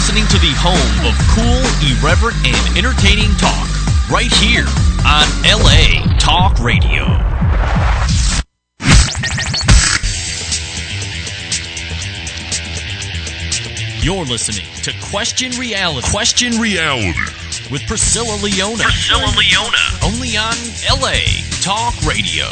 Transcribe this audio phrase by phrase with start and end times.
[0.00, 3.68] listening to the home of cool, irreverent, and entertaining talk
[4.10, 4.64] right here
[5.04, 7.04] on LA Talk Radio.
[14.00, 16.08] You're listening to Question Reality.
[16.08, 17.20] Question Reality
[17.70, 18.82] with Priscilla Leona.
[18.82, 19.84] Priscilla Leona.
[20.02, 20.56] Only on
[20.98, 21.20] LA
[21.60, 22.48] Talk Radio.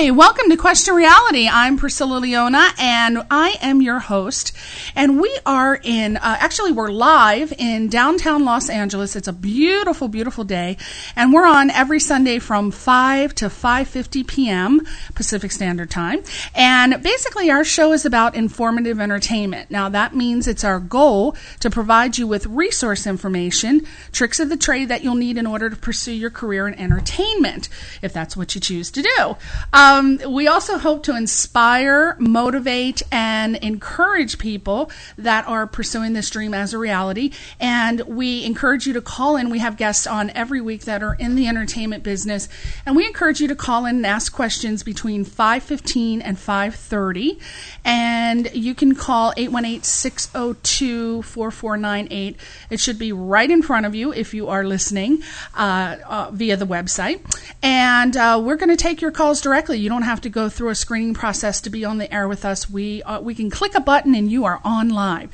[0.00, 1.48] Hi, welcome to Question Reality.
[1.50, 4.52] I'm Priscilla Leona, and I am your host.
[4.94, 9.16] And we are in, uh, actually, we're live in downtown Los Angeles.
[9.16, 10.76] It's a beautiful, beautiful day,
[11.16, 14.86] and we're on every Sunday from 5 to 5:50 p.m.
[15.16, 16.22] Pacific Standard Time.
[16.54, 19.68] And basically, our show is about informative entertainment.
[19.68, 24.56] Now, that means it's our goal to provide you with resource information, tricks of the
[24.56, 27.68] trade that you'll need in order to pursue your career in entertainment,
[28.00, 29.36] if that's what you choose to do.
[29.72, 29.87] Um,
[30.28, 36.74] we also hope to inspire, motivate, and encourage people that are pursuing this dream as
[36.74, 37.32] a reality.
[37.58, 39.50] And we encourage you to call in.
[39.50, 42.48] We have guests on every week that are in the entertainment business,
[42.84, 47.38] and we encourage you to call in and ask questions between 5:15 and 5:30.
[47.84, 52.36] And you can call 818-602-4498.
[52.70, 55.22] It should be right in front of you if you are listening
[55.56, 57.20] uh, uh, via the website.
[57.62, 59.77] And uh, we're going to take your calls directly.
[59.78, 62.44] You don't have to go through a screening process to be on the air with
[62.44, 62.68] us.
[62.68, 65.30] We uh, we can click a button and you are on live.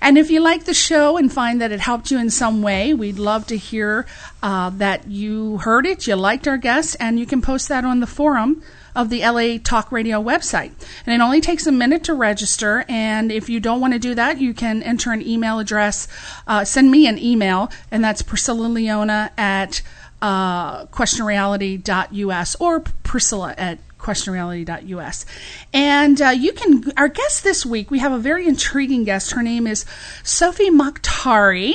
[0.00, 2.94] And if you like the show and find that it helped you in some way,
[2.94, 4.06] we'd love to hear
[4.42, 8.00] uh, that you heard it, you liked our guest, and you can post that on
[8.00, 8.62] the forum
[8.94, 10.72] of the LA Talk Radio website.
[11.06, 12.84] And it only takes a minute to register.
[12.88, 16.08] And if you don't want to do that, you can enter an email address,
[16.48, 19.82] uh, send me an email, and that's Priscilla Leona at
[20.20, 25.26] uh, questionreality.us or Priscilla at questionreality.us.
[25.72, 29.32] And uh, you can, our guest this week, we have a very intriguing guest.
[29.32, 29.84] Her name is
[30.22, 31.74] Sophie Mokhtari,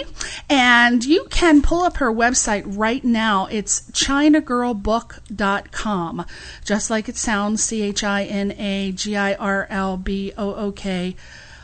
[0.50, 3.48] and you can pull up her website right now.
[3.48, 6.26] It's ChinaGirlBook.com,
[6.64, 10.56] just like it sounds C H I N A G I R L B O
[10.56, 11.16] O K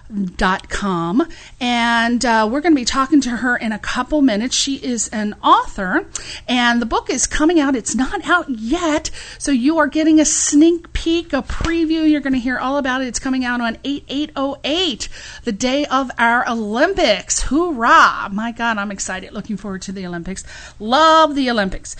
[0.10, 1.28] dot com.
[1.60, 4.56] And uh, we're going to be talking to her in a couple minutes.
[4.56, 6.08] She is an author
[6.48, 7.76] and the book is coming out.
[7.76, 12.10] It's not out yet so you are getting a sneak peek a preview.
[12.10, 13.08] You're going to hear all about it.
[13.08, 15.10] It's coming out on 8808
[15.44, 17.44] the day of our olympics.
[17.44, 18.30] Hoorah!
[18.32, 19.32] My god i'm excited.
[19.32, 20.44] Looking forward to the olympics.
[20.80, 21.96] Love the olympics.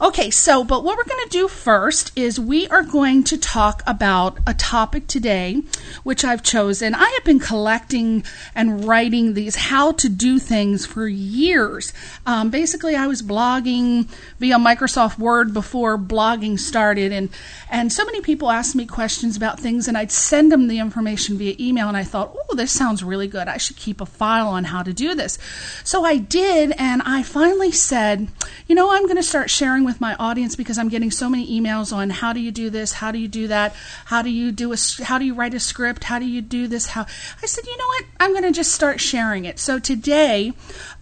[0.00, 3.82] Okay so but what we're going to do first is we are going to talk
[3.86, 5.62] about a topic today
[6.02, 6.94] which i've chosen.
[6.94, 11.92] I have been collecting and writing these how to do things for years.
[12.26, 14.08] Um, basically, I was blogging
[14.40, 17.28] via Microsoft Word before blogging started, and
[17.70, 21.38] and so many people asked me questions about things, and I'd send them the information
[21.38, 23.46] via email, and I thought, oh, this sounds really good.
[23.46, 25.38] I should keep a file on how to do this.
[25.84, 28.26] So I did, and I finally said,
[28.66, 31.46] you know, I'm going to start sharing with my audience because I'm getting so many
[31.60, 33.76] emails on how do you do this, how do you do that,
[34.06, 36.66] how do you do a, how do you write a script, how do you do
[36.66, 37.06] this, how
[37.46, 38.04] said, you know what?
[38.20, 39.58] I'm going to just start sharing it.
[39.58, 40.52] So today,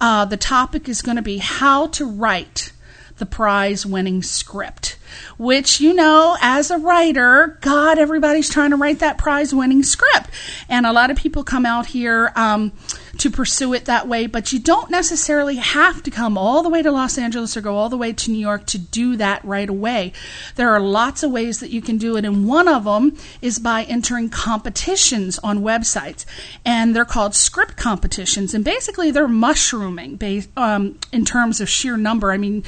[0.00, 2.72] uh, the topic is going to be how to write
[3.19, 4.98] the prize winning script,
[5.38, 10.30] which, you know, as a writer, God, everybody's trying to write that prize winning script.
[10.69, 12.72] And a lot of people come out here, um,
[13.19, 16.83] to pursue it that way, but you don't necessarily have to come all the way
[16.83, 19.69] to Los Angeles or go all the way to New York to do that right
[19.69, 20.12] away.
[20.56, 23.59] There are lots of ways that you can do it, and one of them is
[23.59, 26.25] by entering competitions on websites,
[26.65, 31.97] and they're called script competitions, and basically they're mushrooming based, um, in terms of sheer
[31.97, 32.33] number.
[32.33, 32.65] I mean,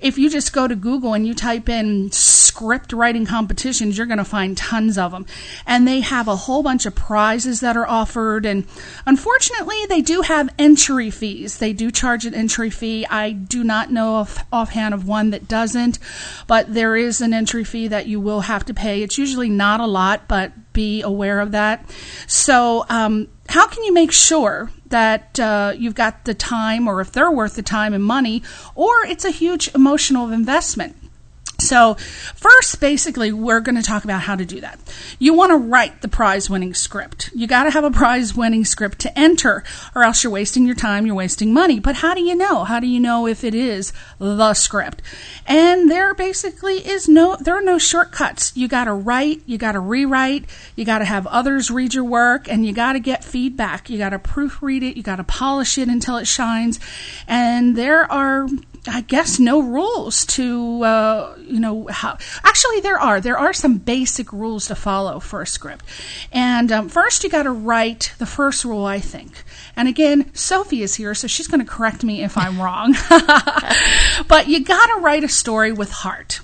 [0.00, 4.18] if you just go to Google and you type in script writing competitions, you're going
[4.18, 5.24] to find tons of them,
[5.66, 8.66] and they have a whole bunch of prizes that are offered, and
[9.06, 11.58] unfortunately they do have entry fees.
[11.58, 13.06] They do charge an entry fee.
[13.06, 15.98] I do not know of, offhand of one that doesn't,
[16.46, 19.02] but there is an entry fee that you will have to pay.
[19.02, 21.88] It's usually not a lot, but be aware of that.
[22.26, 27.12] So, um, how can you make sure that uh, you've got the time, or if
[27.12, 28.42] they're worth the time and money,
[28.74, 30.96] or it's a huge emotional investment?
[31.64, 34.78] So, first, basically, we're going to talk about how to do that.
[35.18, 37.30] You want to write the prize winning script.
[37.34, 39.64] You got to have a prize winning script to enter,
[39.94, 41.80] or else you're wasting your time, you're wasting money.
[41.80, 42.64] But how do you know?
[42.64, 45.02] How do you know if it is the script?
[45.46, 48.54] And there basically is no, there are no shortcuts.
[48.56, 50.44] You got to write, you got to rewrite,
[50.76, 53.88] you got to have others read your work, and you got to get feedback.
[53.88, 56.78] You got to proofread it, you got to polish it until it shines.
[57.26, 58.48] And there are
[58.86, 62.18] I guess no rules to uh, you know how.
[62.42, 65.84] Actually, there are there are some basic rules to follow for a script.
[66.32, 69.44] And um, first, you got to write the first rule, I think.
[69.74, 72.94] And again, Sophie is here, so she's going to correct me if I'm wrong.
[74.28, 76.40] but you got to write a story with heart.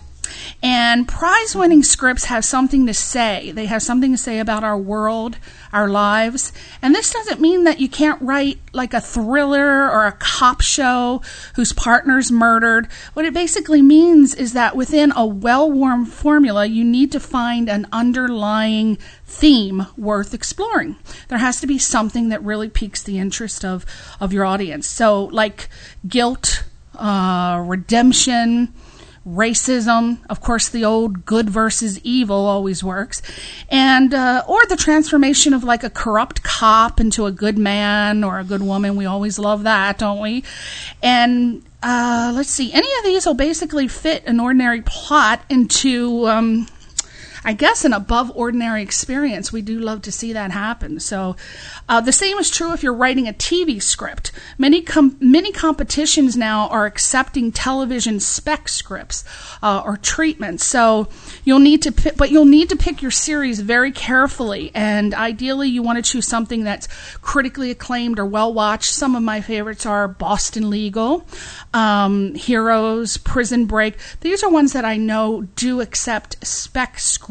[0.62, 3.50] And prize winning scripts have something to say.
[3.50, 5.38] They have something to say about our world,
[5.72, 6.52] our lives.
[6.82, 11.22] And this doesn't mean that you can't write like a thriller or a cop show
[11.54, 12.88] whose partner's murdered.
[13.14, 17.70] What it basically means is that within a well worn formula, you need to find
[17.70, 20.96] an underlying theme worth exploring.
[21.28, 23.86] There has to be something that really piques the interest of,
[24.20, 24.86] of your audience.
[24.86, 25.70] So, like
[26.06, 26.64] guilt,
[26.96, 28.74] uh, redemption,
[29.26, 30.18] racism.
[30.28, 33.22] Of course, the old good versus evil always works,
[33.68, 38.38] and uh, or the transformation of like a corrupt cop into a good man or
[38.38, 38.96] a good woman.
[38.96, 40.44] We always love that, don't we?
[41.02, 46.28] And uh, let's see, any of these will basically fit an ordinary plot into.
[46.28, 46.66] Um,
[47.44, 49.52] I guess an above ordinary experience.
[49.52, 51.00] We do love to see that happen.
[51.00, 51.36] So,
[51.88, 54.30] uh, the same is true if you're writing a TV script.
[54.58, 59.24] Many com- many competitions now are accepting television spec scripts
[59.62, 60.64] uh, or treatments.
[60.64, 61.08] So
[61.44, 65.82] you'll need to, but you'll need to pick your series very carefully, and ideally you
[65.82, 66.88] want to choose something that's
[67.22, 68.92] critically acclaimed or well watched.
[68.92, 71.26] Some of my favorites are Boston Legal,
[71.72, 73.96] um, Heroes, Prison Break.
[74.20, 77.29] These are ones that I know do accept spec scripts.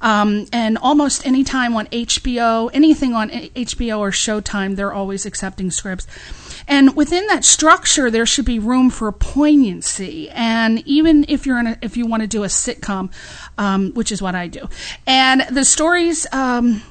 [0.00, 5.70] Um, and almost any time on HBO, anything on HBO or Showtime, they're always accepting
[5.70, 6.06] scripts.
[6.66, 10.30] And within that structure, there should be room for poignancy.
[10.30, 13.12] And even if you're in a, if you want to do a sitcom,
[13.58, 14.68] um, which is what I do,
[15.06, 16.82] and the stories, um,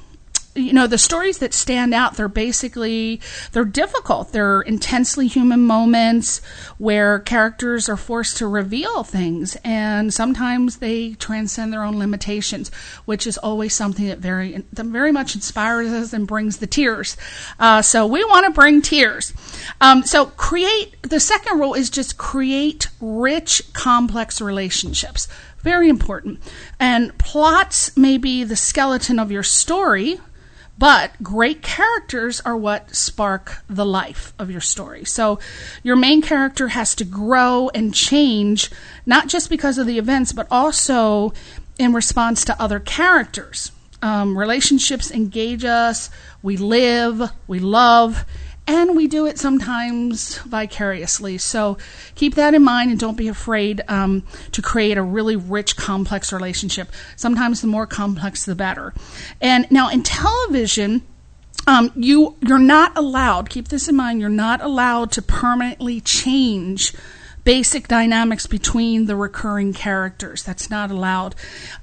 [0.56, 3.22] you know the stories that stand out they're basically
[3.52, 4.32] they're difficult.
[4.32, 6.40] They're intensely human moments
[6.78, 12.70] where characters are forced to reveal things and sometimes they transcend their own limitations
[13.06, 17.18] which is always something that very that very much inspires us and brings the tears.
[17.60, 19.34] Uh, so we want to bring tears.
[19.80, 25.28] Um, so create the second rule is just create rich complex relationships.
[25.60, 26.40] Very important.
[26.80, 30.20] And plots may be the skeleton of your story
[30.82, 35.06] but great characters are what spark the life of your story.
[35.06, 35.38] So
[35.84, 38.72] your main character has to grow and change,
[39.06, 41.34] not just because of the events, but also
[41.78, 43.72] in response to other characters.
[44.02, 46.10] Um, relationships engage us,
[46.42, 48.26] we live, we love,
[48.72, 51.38] and we do it sometimes vicariously.
[51.38, 51.78] So
[52.16, 54.24] keep that in mind and don't be afraid um,
[54.54, 56.90] to create a really rich, complex relationship.
[57.18, 58.94] Sometimes the more complex, the better.
[59.42, 61.02] And now in television,
[61.68, 63.50] um, you you're not allowed.
[63.50, 64.22] Keep this in mind.
[64.22, 66.94] You're not allowed to permanently change
[67.44, 70.44] basic dynamics between the recurring characters.
[70.44, 71.36] That's not allowed.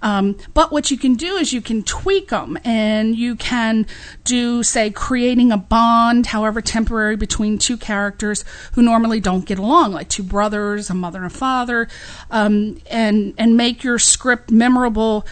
[0.02, 3.86] Um, but what you can do is you can tweak them and you can
[4.24, 9.92] do, say, creating a bond, however temporary, between two characters who normally don't get along,
[9.92, 11.88] like two brothers, a mother and a father,
[12.30, 15.26] um, and, and make your script memorable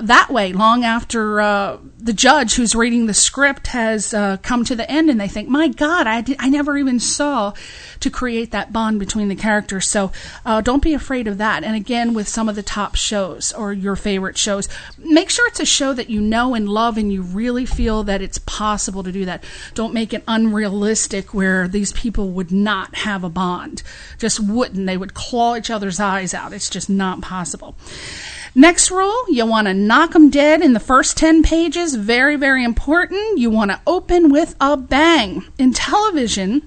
[0.00, 4.76] that way long after uh, the judge who's reading the script has uh, come to
[4.76, 7.52] the end and they think my god I, did, I never even saw
[8.00, 9.88] to create that bond between the characters.
[9.88, 10.12] So
[10.44, 11.64] uh, don't be afraid of that.
[11.64, 15.60] And again with some of the top shows or your favorite shows make sure it's
[15.60, 19.12] a show that you know and love and you really feel that it's possible to
[19.12, 19.44] do that.
[19.74, 23.82] Don't make it unrealistic where these people would not have a bond.
[24.18, 24.86] Just wouldn't.
[24.86, 26.52] They would claw each other's eyes out.
[26.52, 27.76] It's just not possible
[28.54, 31.94] Next rule, you want to knock them dead in the first 10 pages.
[31.94, 33.38] Very, very important.
[33.38, 35.44] You want to open with a bang.
[35.58, 36.62] In television,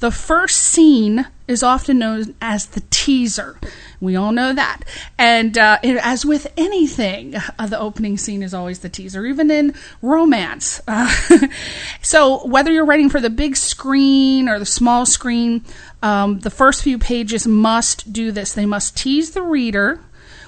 [0.00, 3.56] the first scene is often known as the teaser.
[4.00, 4.80] We all know that.
[5.16, 9.50] And uh, it, as with anything, uh, the opening scene is always the teaser, even
[9.50, 10.80] in romance.
[10.88, 11.08] Uh,
[12.02, 15.64] so, whether you're writing for the big screen or the small screen,
[16.02, 18.52] um, the first few pages must do this.
[18.52, 20.00] They must tease the reader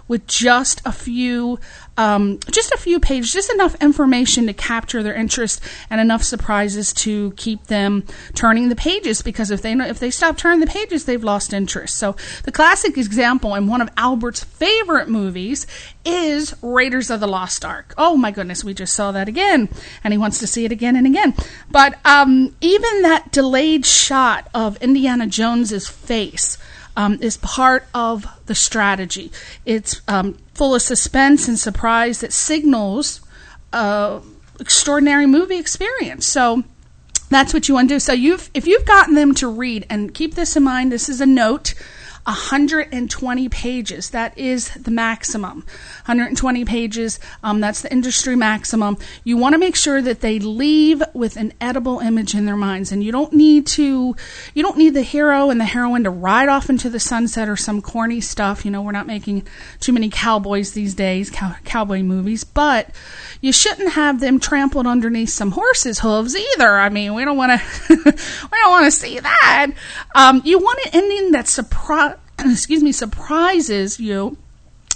[0.08, 1.58] with just a few
[1.96, 6.92] um, just a few pages, just enough information to capture their interest and enough surprises
[6.92, 9.23] to keep them turning the pages.
[9.23, 11.96] Because if they if they stop turning the pages, they've lost interest.
[11.96, 15.66] So the classic example in one of Albert's favorite movies
[16.04, 17.94] is Raiders of the Lost Ark.
[17.96, 19.68] Oh my goodness, we just saw that again,
[20.02, 21.34] and he wants to see it again and again.
[21.70, 26.58] But um, even that delayed shot of Indiana Jones's face
[26.96, 29.30] um, is part of the strategy.
[29.64, 33.20] It's um, full of suspense and surprise that signals
[33.72, 34.20] uh,
[34.60, 36.26] extraordinary movie experience.
[36.26, 36.62] So
[37.30, 38.00] That's what you want to do.
[38.00, 41.20] So you've if you've gotten them to read and keep this in mind, this is
[41.20, 41.74] a note
[42.26, 44.11] 120 pages.
[44.11, 45.59] That is the maximum.
[46.07, 47.21] 120 pages.
[47.43, 48.97] Um, that's the industry maximum.
[49.25, 52.93] You want to make sure that they leave with an edible image in their minds,
[52.93, 54.16] and you don't need to.
[54.54, 57.57] You don't need the hero and the heroine to ride off into the sunset or
[57.57, 58.64] some corny stuff.
[58.64, 59.47] You know, we're not making
[59.81, 62.88] too many cowboys these days, cow- cowboy movies, but
[63.43, 66.78] you shouldn't have them trampled underneath some horse's hooves either.
[66.78, 67.66] I mean, we don't want to.
[67.90, 69.66] we don't want to see that.
[70.14, 74.37] Um, you want an ending that surprise excuse me, surprises you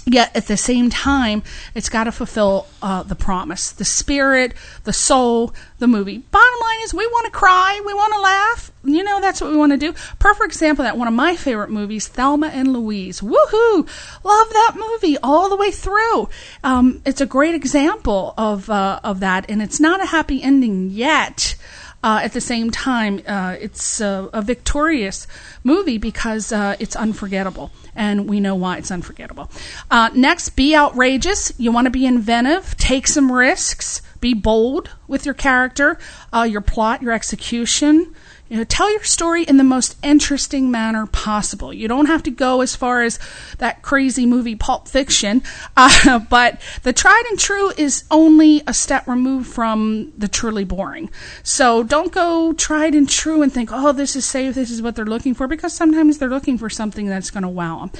[0.05, 1.43] yet at the same time
[1.75, 3.71] it's got to fulfill uh, the promise.
[3.71, 4.53] The spirit
[4.83, 6.17] the soul the movie.
[6.17, 9.51] Bottom line is we want to cry we want to laugh you know that's what
[9.51, 9.93] we want to do.
[10.17, 13.21] Perfect example that one of my favorite movies thelma and louise.
[13.21, 13.87] Woohoo!
[14.23, 16.29] Love that movie all the way through.
[16.63, 20.89] Um, it's a great example of uh, of that and it's not a happy ending
[20.89, 21.55] yet
[22.03, 25.27] uh, at the same time, uh, it's a, a, victorious
[25.63, 29.51] movie because uh, it's unforgettable, and we know why it's unforgettable.
[29.91, 31.51] Uh, next, be outrageous.
[31.57, 35.99] You want to be inventive, take some risks, be bold with your character,
[36.33, 38.15] uh, your plot, your execution.
[38.49, 41.71] You know, tell your story in the most interesting manner possible.
[41.71, 43.19] You don't have to go as far as
[43.59, 45.43] that crazy movie Pulp Fiction,
[45.77, 51.11] uh, but the tried and true is only a step removed from the truly boring.
[51.43, 54.95] So don't go tried and true and think, oh, this is safe, this is what
[54.95, 57.91] they're looking for, because sometimes they're looking for something that's going to wow them.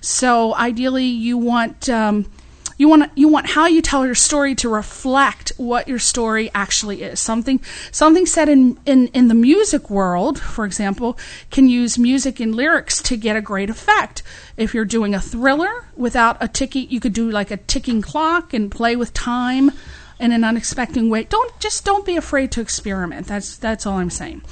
[0.00, 1.88] So ideally, you want.
[1.88, 2.30] Um,
[2.76, 7.02] you want you want how you tell your story to reflect what your story actually
[7.02, 7.20] is.
[7.20, 11.18] Something something said in, in, in the music world, for example,
[11.50, 14.22] can use music and lyrics to get a great effect.
[14.56, 18.52] If you're doing a thriller without a ticking, you could do like a ticking clock
[18.52, 19.72] and play with time
[20.18, 21.24] in an unexpected way.
[21.24, 23.26] Don't just don't be afraid to experiment.
[23.26, 24.42] That's that's all I'm saying.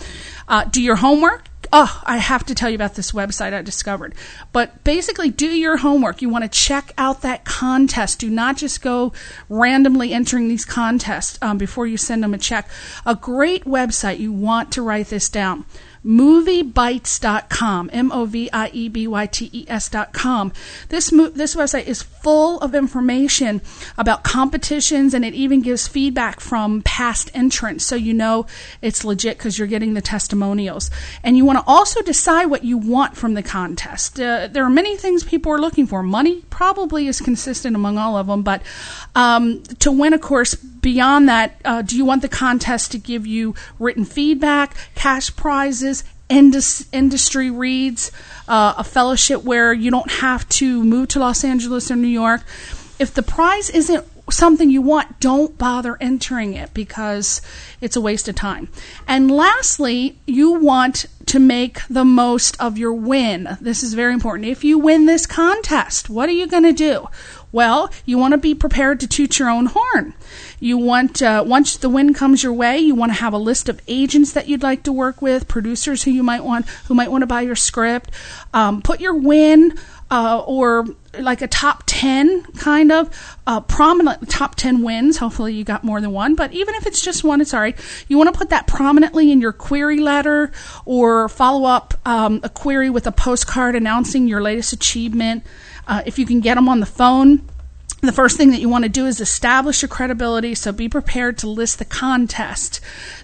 [0.49, 1.45] Uh, do your homework
[1.77, 4.15] oh, I have to tell you about this website I discovered.
[4.53, 6.23] But basically, do your homework.
[6.23, 8.21] You want to check out that contest.
[8.21, 9.13] Do not just go
[9.49, 12.69] randomly entering these contests um, before you send them a check.
[13.05, 15.65] A great website, you want to write this down
[16.05, 20.53] moviebytes.com, M O V I E B Y T E S.com.
[20.89, 23.61] This, mo- this website is full of information
[23.97, 28.47] about competitions and it even gives feedback from past entrants so you know
[28.83, 30.91] it's legit because you're getting the testimonials.
[31.23, 34.21] And you want to also decide what you want from the contest.
[34.21, 36.03] Uh, there are many things people are looking for.
[36.03, 38.63] Money probably is consistent among all of them, but
[39.15, 43.27] um, to win, of course, beyond that, uh, do you want the contest to give
[43.27, 45.94] you written feedback, cash prizes,
[46.29, 48.11] indus- industry reads,
[48.49, 52.43] uh, a fellowship where you don't have to move to Los Angeles or New York?
[52.99, 57.43] If the prize isn't something you want, don't bother entering it because
[57.81, 58.69] it's a waste of time.
[59.07, 63.57] And lastly, you want to make the most of your win.
[63.61, 64.49] This is very important.
[64.49, 67.09] If you win this contest, what are you going to do?
[67.55, 70.15] Well, you want to be prepared to toot your own horn.
[70.59, 73.69] You want, uh, once the win comes your way, you want to have a list
[73.69, 77.13] of agents that you'd like to work with, producers who you might want, who might
[77.13, 78.11] want to buy your script.
[78.53, 79.79] Um, put your win
[80.11, 80.85] uh, or
[81.21, 85.19] like a top 10 kind of uh, prominent top 10 wins.
[85.19, 87.79] Hopefully, you got more than one, but even if it's just one, it's all right.
[88.09, 90.51] You want to put that prominently in your query letter
[90.85, 95.45] or follow up um, a query with a postcard announcing your latest achievement.
[95.87, 97.47] Uh, if you can get them on the phone,
[98.07, 100.55] the first thing that you want to do is establish your credibility.
[100.55, 102.81] So be prepared to list the contest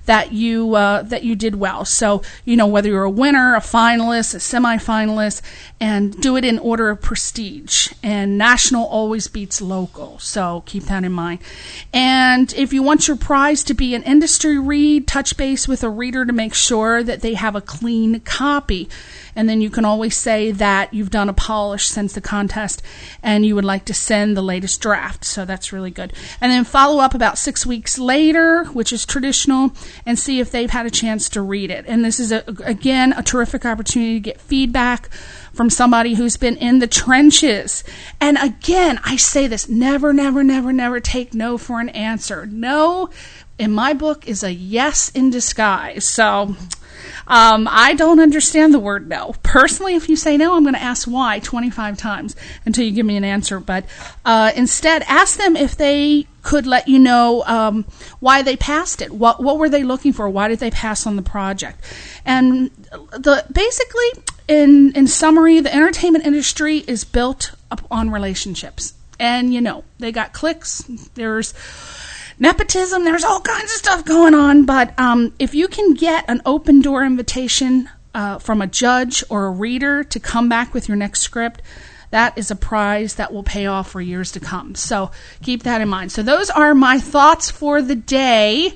[0.06, 1.84] that you uh, that you did well.
[1.84, 5.42] So you know whether you're a winner, a finalist, a semifinalist,
[5.80, 7.92] and do it in order of prestige.
[8.02, 11.40] And national always beats local, so keep that in mind.
[11.92, 15.90] And if you want your prize to be an industry read, touch base with a
[15.90, 18.88] reader to make sure that they have a clean copy
[19.34, 22.82] and then you can always say that you've done a polish since the contest
[23.22, 25.24] and you would like to send the latest draft.
[25.24, 26.12] So that's really good.
[26.40, 29.72] And then follow up about six weeks later, which is traditional,
[30.04, 31.84] and see if they've had a chance to read it.
[31.86, 35.10] And this is, a, again, a terrific opportunity to get feedback
[35.52, 37.84] from somebody who's been in the trenches.
[38.20, 42.46] And again, I say this never, never, never, never take no for an answer.
[42.46, 43.10] No,
[43.58, 46.08] in my book, is a yes in disguise.
[46.08, 46.56] So
[47.26, 49.34] um, I don't understand the word no.
[49.42, 53.06] Personally, if you say no, I'm going to ask why 25 times until you give
[53.06, 53.60] me an answer.
[53.60, 53.84] But
[54.24, 57.84] uh, instead, ask them if they could let you know um,
[58.18, 59.12] why they passed it.
[59.12, 60.28] What what were they looking for?
[60.28, 61.80] Why did they pass on the project?
[62.24, 62.70] And
[63.12, 67.52] the basically, in in summary, the entertainment industry is built
[67.90, 68.94] on relationships.
[69.18, 70.82] And you know, they got cliques.
[71.14, 71.52] There's
[72.40, 73.04] nepotism.
[73.04, 74.64] There's all kinds of stuff going on.
[74.64, 79.46] But um, if you can get an open door invitation uh, from a judge or
[79.46, 81.62] a reader to come back with your next script,
[82.10, 84.74] that is a prize that will pay off for years to come.
[84.74, 86.10] So keep that in mind.
[86.10, 88.72] So those are my thoughts for the day.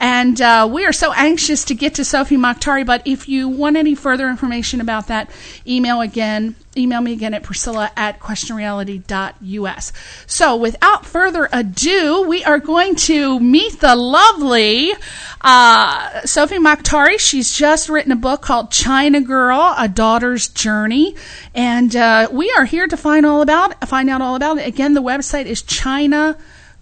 [0.00, 2.86] And uh, we are so anxious to get to Sophie Mokhtari.
[2.86, 5.30] But if you want any further information about that,
[5.66, 6.54] email again.
[6.78, 9.92] Email me again at priscilla at questionreality.us.
[10.26, 14.92] So without further ado, we are going to meet the lovely
[15.40, 17.18] uh, Sophie Mokhtari.
[17.18, 21.16] She's just written a book called China Girl, A Daughter's Journey.
[21.54, 24.66] And uh, we are here to find all about find out all about it.
[24.66, 26.36] Again, the website is China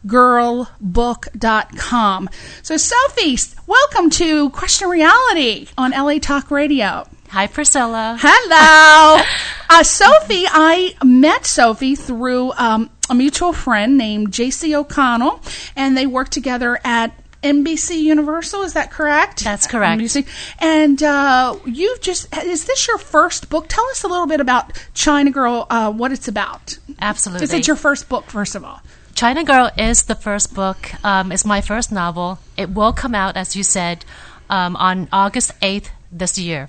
[0.06, 2.30] girlbook.com.
[2.62, 7.06] So, Sophie, welcome to Question Reality on LA Talk Radio.
[7.30, 8.16] Hi, Priscilla.
[8.20, 9.22] Hello.
[9.70, 15.40] uh, Sophie, I met Sophie through um, a mutual friend named JC O'Connell,
[15.74, 18.62] and they worked together at NBC Universal.
[18.62, 19.44] Is that correct?
[19.44, 20.00] That's correct.
[20.00, 20.26] NBC.
[20.58, 23.66] And uh, you just is this your first book?
[23.68, 26.78] Tell us a little bit about China Girl, uh, what it's about.
[27.00, 27.44] Absolutely.
[27.44, 28.80] Is it your first book, first of all?
[29.14, 30.92] China Girl is the first book.
[31.04, 32.38] Um, it's my first novel.
[32.56, 34.04] It will come out, as you said,
[34.50, 36.68] um, on August 8th this year.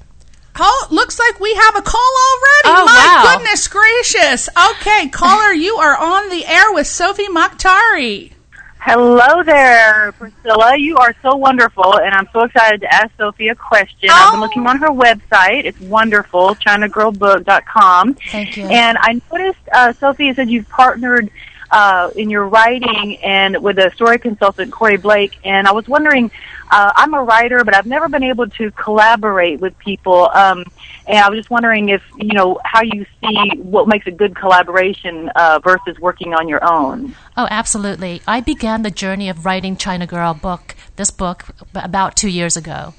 [0.59, 2.79] Oh, looks like we have a call already.
[2.81, 3.37] Oh, My wow.
[3.37, 4.49] goodness gracious.
[4.71, 8.31] Okay, caller, you are on the air with Sophie Mokhtari.
[8.79, 10.77] Hello there, Priscilla.
[10.77, 14.09] You are so wonderful, and I'm so excited to ask Sophie a question.
[14.11, 14.43] I've been Oh.
[14.43, 15.65] looking on her website.
[15.65, 18.13] It's wonderful, ChinaGirlBook.com.
[18.31, 18.65] Thank you.
[18.67, 21.29] And I noticed, uh, Sophie, you said you've partnered
[21.71, 25.37] uh, in your writing and with a story consultant, Corey Blake.
[25.43, 26.31] And I was wondering,
[26.71, 30.29] uh, I'm a writer, but I've never been able to collaborate with people.
[30.33, 30.65] Um,
[31.05, 34.35] and I was just wondering if you know how you see what makes a good
[34.35, 37.15] collaboration uh, versus working on your own.
[37.35, 38.21] Oh, absolutely.
[38.27, 42.93] I began the journey of writing China Girl book, this book, about two years ago.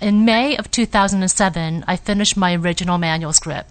[0.00, 3.70] In May of 2007, I finished my original manuscript.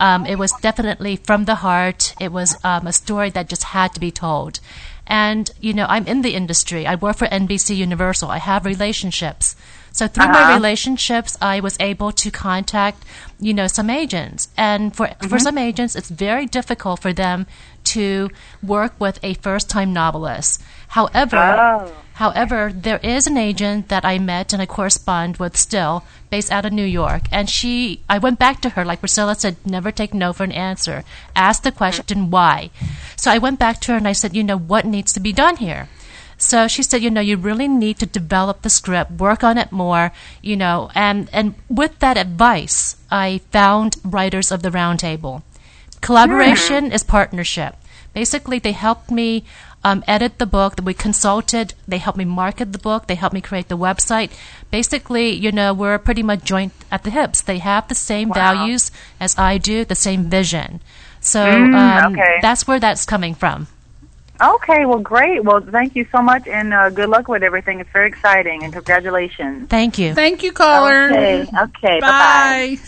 [0.00, 2.14] Um, it was definitely from the heart.
[2.18, 4.58] It was um, a story that just had to be told.
[5.06, 6.86] And, you know, I'm in the industry.
[6.86, 8.30] I work for NBC Universal.
[8.30, 9.56] I have relationships.
[9.92, 10.54] So through my Uh-huh.
[10.54, 13.04] relationships, I was able to contact,
[13.40, 14.48] you know, some agents.
[14.56, 17.46] And for, for some agents, it's very difficult for them
[17.92, 18.30] to
[18.62, 20.62] work with a first-time novelist.
[20.88, 21.92] However, Oh.
[22.20, 26.66] However, there is an agent that I met and I correspond with still, based out
[26.66, 27.22] of New York.
[27.32, 30.52] And she, I went back to her, like Priscilla said, never take no for an
[30.52, 31.02] answer.
[31.34, 32.68] Ask the question why.
[33.16, 35.32] So I went back to her and I said, you know, what needs to be
[35.32, 35.88] done here?
[36.36, 39.72] So she said, you know, you really need to develop the script, work on it
[39.72, 45.40] more, you know, and, and with that advice, I found Writers of the Roundtable.
[46.02, 46.92] Collaboration hmm.
[46.92, 47.76] is partnership.
[48.12, 49.44] Basically, they helped me
[49.84, 50.76] um, edit the book.
[50.76, 51.74] That we consulted.
[51.86, 53.06] They helped me market the book.
[53.06, 54.30] They helped me create the website.
[54.70, 57.40] Basically, you know, we're pretty much joint at the hips.
[57.40, 60.80] They have the same values as I do, the same vision.
[61.20, 62.38] So um, okay.
[62.40, 63.66] that's where that's coming from.
[64.40, 65.44] Okay, well, great.
[65.44, 67.80] Well, thank you so much, and uh, good luck with everything.
[67.80, 69.68] It's very exciting, and congratulations.
[69.68, 70.14] Thank you.
[70.14, 71.10] Thank you, caller.
[71.10, 72.76] Okay, okay, bye-bye.
[72.76, 72.78] Bye.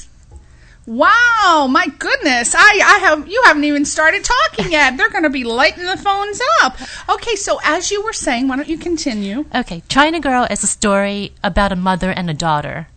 [0.85, 2.55] Wow, my goodness.
[2.57, 4.97] I, I have you haven't even started talking yet.
[4.97, 6.77] They're gonna be lighting the phones up.
[7.09, 9.45] Okay, so as you were saying, why don't you continue?
[9.55, 12.89] Okay, China Girl is a story about a mother and a daughter.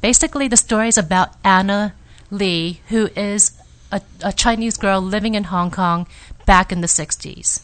[0.00, 1.94] Basically, the story is about Anna
[2.30, 3.52] Lee, who is
[3.90, 6.06] a, a Chinese girl living in Hong Kong
[6.46, 7.60] back in the 60s.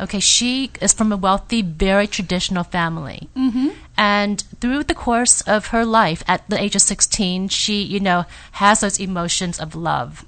[0.00, 3.28] Okay, she is from a wealthy, very traditional family.
[3.36, 3.68] Mm-hmm.
[3.96, 8.24] And through the course of her life, at the age of 16, she, you know,
[8.52, 10.24] has those emotions of love.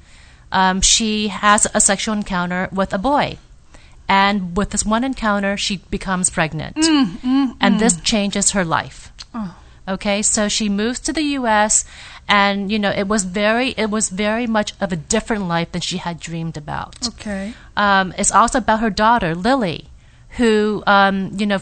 [0.50, 3.38] Um, she has a sexual encounter with a boy.
[4.08, 6.76] And with this one encounter, she becomes pregnant.
[7.60, 9.12] and this changes her life.
[9.88, 11.84] Okay, so she moves to the U.S.
[12.28, 15.80] and you know it was very it was very much of a different life than
[15.80, 17.08] she had dreamed about.
[17.08, 17.54] Okay.
[17.80, 19.86] Um, it's also about her daughter Lily,
[20.36, 21.60] who um, you know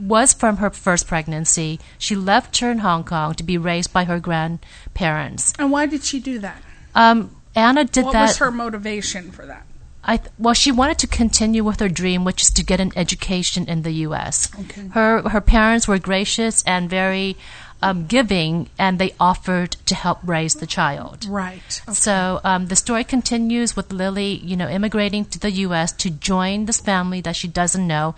[0.00, 1.78] was from her first pregnancy.
[1.96, 5.52] She left her in Hong Kong to be raised by her grandparents.
[5.60, 6.60] And why did she do that?
[6.94, 8.20] Um, Anna did What that.
[8.20, 9.64] What was her motivation for that?
[10.02, 12.90] I th- well, she wanted to continue with her dream, which is to get an
[12.96, 14.50] education in the U.S.
[14.58, 14.88] Okay.
[14.88, 17.36] Her her parents were gracious and very
[17.82, 21.26] um, giving, and they offered to help raise the child.
[21.26, 21.82] Right.
[21.92, 25.92] So um, the story continues with Lily, you know, immigrating to the U.S.
[25.92, 28.14] to join this family that she doesn't know,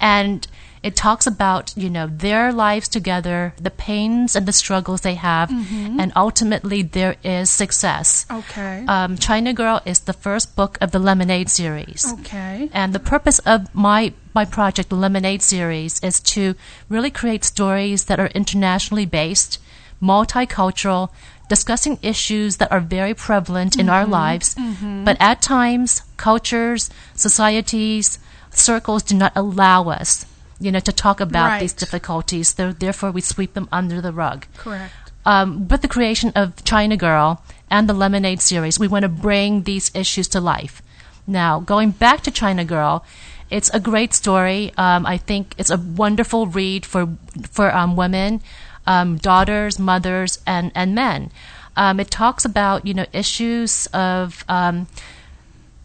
[0.00, 0.46] and
[0.86, 5.50] It talks about, you know, their lives together, the pains and the struggles they have,
[5.50, 5.98] mm-hmm.
[5.98, 8.24] and ultimately there is success.
[8.30, 8.84] Okay.
[8.86, 12.06] Um, China Girl is the first book of the Lemonade series.
[12.20, 12.70] okay.
[12.72, 16.54] And the purpose of my my project, the Lemonade series, is to
[16.88, 19.58] really create stories that are internationally based,
[20.00, 21.10] multicultural,
[21.48, 24.22] discussing issues that are very prevalent in our mm-hmm.
[24.22, 24.54] lives.
[24.54, 25.02] Mm-hmm.
[25.02, 28.20] But at times, cultures, societies,
[28.50, 30.26] circles do not allow us,
[30.60, 31.60] you know, to talk about Right.
[31.60, 32.54] these difficulties.
[32.54, 34.92] So therefore, we sweep them under the rug Correct.
[35.26, 39.62] um, with the creation of China Girl and the Lemonade series, we want to bring
[39.64, 40.82] these issues to life.
[41.26, 43.04] Now, going back to China Girl,
[43.50, 44.72] it's a great story.
[44.76, 47.08] Um, I think it's a wonderful read for
[47.50, 48.40] for um, women,
[48.86, 51.30] um, daughters, mothers, and and men.
[51.76, 54.86] Um, it talks about you know issues of um,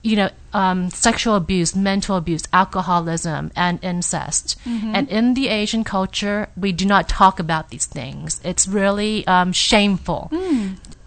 [0.04, 4.58] you know, um, sexual abuse, mental abuse, alcoholism, and incest.
[4.66, 8.40] And in the Asian culture, we do not talk about these things.
[8.44, 10.32] It's really um, shameful.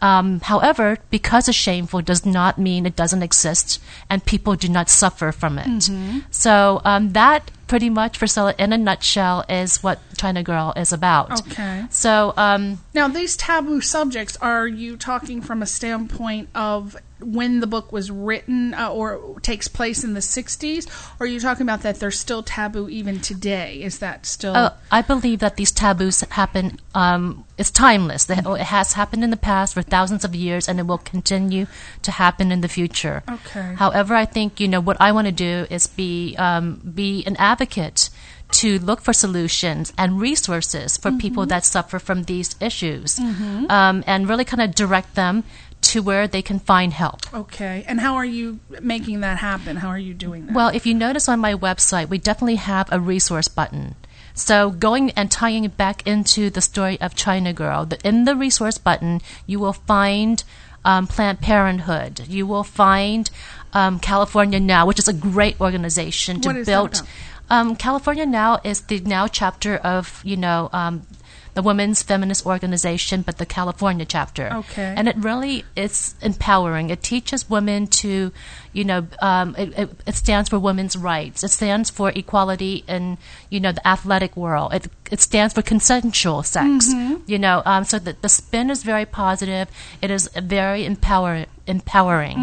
[0.02, 3.80] Um, however, because it's shameful does not mean it doesn't exist,
[4.10, 5.90] and people do not suffer from it.
[6.30, 11.40] So um, that pretty much, Priscilla, in a nutshell, is what China Girl is about.
[11.46, 11.84] Okay.
[11.88, 17.66] So um, Now, these taboo subjects, are you talking from a standpoint of when the
[17.66, 20.86] book was written uh, or takes place in the 60s?
[21.18, 23.82] Or are you talking about that they're still taboo even today?
[23.82, 24.54] Is that still.
[24.54, 26.78] Uh, I believe that these taboos happen.
[26.94, 28.28] Um, it's timeless.
[28.28, 31.66] It has happened in the past for thousands of years, and it will continue
[32.02, 33.22] to happen in the future.
[33.28, 33.74] Okay.
[33.74, 37.36] However, I think you know what I want to do is be um, be an
[37.36, 38.10] advocate
[38.52, 44.28] to look for solutions and resources for people that suffer from these issues, um, and
[44.28, 45.42] really kind of direct them
[45.84, 47.32] to where they can find help.
[47.32, 47.84] okay.
[47.86, 49.76] And how are you making that happen?
[49.76, 50.54] How are you doing that?
[50.54, 53.94] Well, if you notice on my website, we definitely have a resource button.
[54.34, 58.34] So going and tying it back into the story of China Girl, the, in the
[58.34, 60.42] resource button, you will find
[60.84, 62.26] um, Planned Parenthood.
[62.28, 63.30] You will find
[63.72, 67.02] um, California Now, which is a great organization to What is that build.
[67.50, 71.06] Um, California Now is the now chapter of you know um,
[71.54, 74.52] the women's feminist organization, but the California chapter.
[74.52, 74.94] Okay.
[74.96, 76.90] And it really is empowering.
[76.90, 78.32] It teaches women to,
[78.72, 81.42] you know, um, it, it, it stands for women's rights.
[81.44, 83.18] It stands for equality in,
[83.50, 84.74] you know, the athletic world.
[84.74, 86.88] It it stands for consensual sex.
[87.26, 89.68] You know, um, so the, the spin is very positive.
[90.02, 92.36] It is very empower, empowering.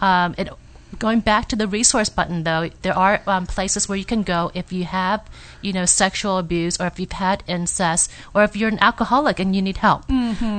[0.00, 0.48] Um, it
[0.98, 4.50] going back to the resource button though there are um, places where you can go
[4.54, 5.28] if you have
[5.60, 9.56] you know sexual abuse or if you've had incest or if you're an alcoholic and
[9.56, 10.04] you need help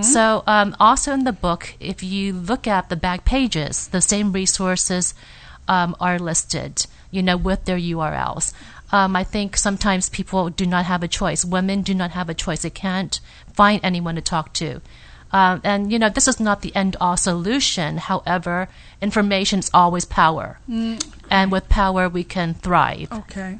[0.01, 4.31] so um, also in the book if you look at the back pages the same
[4.31, 5.13] resources
[5.67, 8.53] um, are listed you know with their urls
[8.93, 11.43] um, I think sometimes people do not have a choice.
[11.43, 12.61] Women do not have a choice.
[12.61, 13.19] They can't
[13.51, 14.81] find anyone to talk to.
[15.33, 17.97] Um, and you know this is not the end all solution.
[17.97, 18.69] However,
[19.01, 20.59] information is always power,
[21.29, 23.11] and with power we can thrive.
[23.11, 23.57] Okay.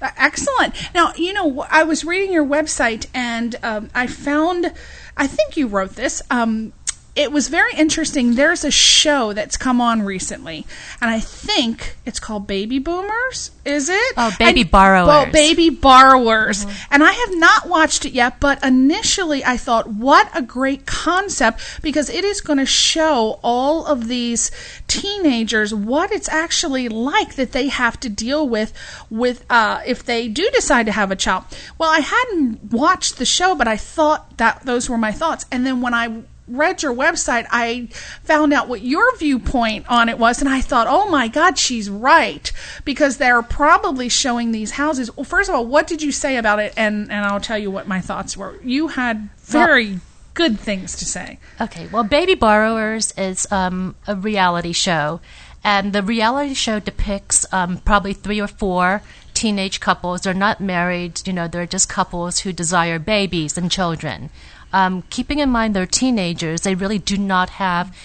[0.00, 0.74] Uh, Excellent.
[0.94, 4.72] Now, you know, I was reading your website and um, I found,
[5.16, 6.22] I think you wrote this.
[6.30, 6.72] Um,
[7.18, 8.36] it was very interesting.
[8.36, 10.64] There's a show that's come on recently,
[11.00, 13.50] and I think it's called Baby Boomers.
[13.64, 14.14] Is it?
[14.16, 15.06] Oh, Baby And- Borrowers.
[15.08, 16.64] Well, Baby Borrowers.
[16.92, 21.82] And I have not watched it yet, but initially I thought, what a great concept
[21.82, 24.52] because it is going to show all of these
[24.86, 28.72] teenagers what it's actually like that they have to deal with
[29.10, 31.42] with uh, if they do decide to have a child.
[31.78, 35.46] Well, I hadn't watched the show, but I thought that those were my thoughts.
[35.50, 37.88] And then when I read your website, I
[38.22, 41.88] found out what your viewpoint on it was, and I thought, oh my God, she's
[41.90, 42.50] right
[42.84, 45.14] because they're probably showing these houses.
[45.16, 46.72] Well, first of all, what did you say about it?
[46.76, 48.58] And and I'll tell you what my thoughts were.
[48.62, 50.00] You had very
[50.34, 51.38] good things to say.
[51.60, 55.20] Okay, well, Baby Borrowers is um, a reality show,
[55.64, 59.02] and the reality show depicts um, probably three or four
[59.34, 60.22] teenage couples.
[60.22, 64.30] They're not married, you know, they're just couples who desire babies and children.
[64.72, 67.96] Um, keeping in mind they're teenagers, they really do not have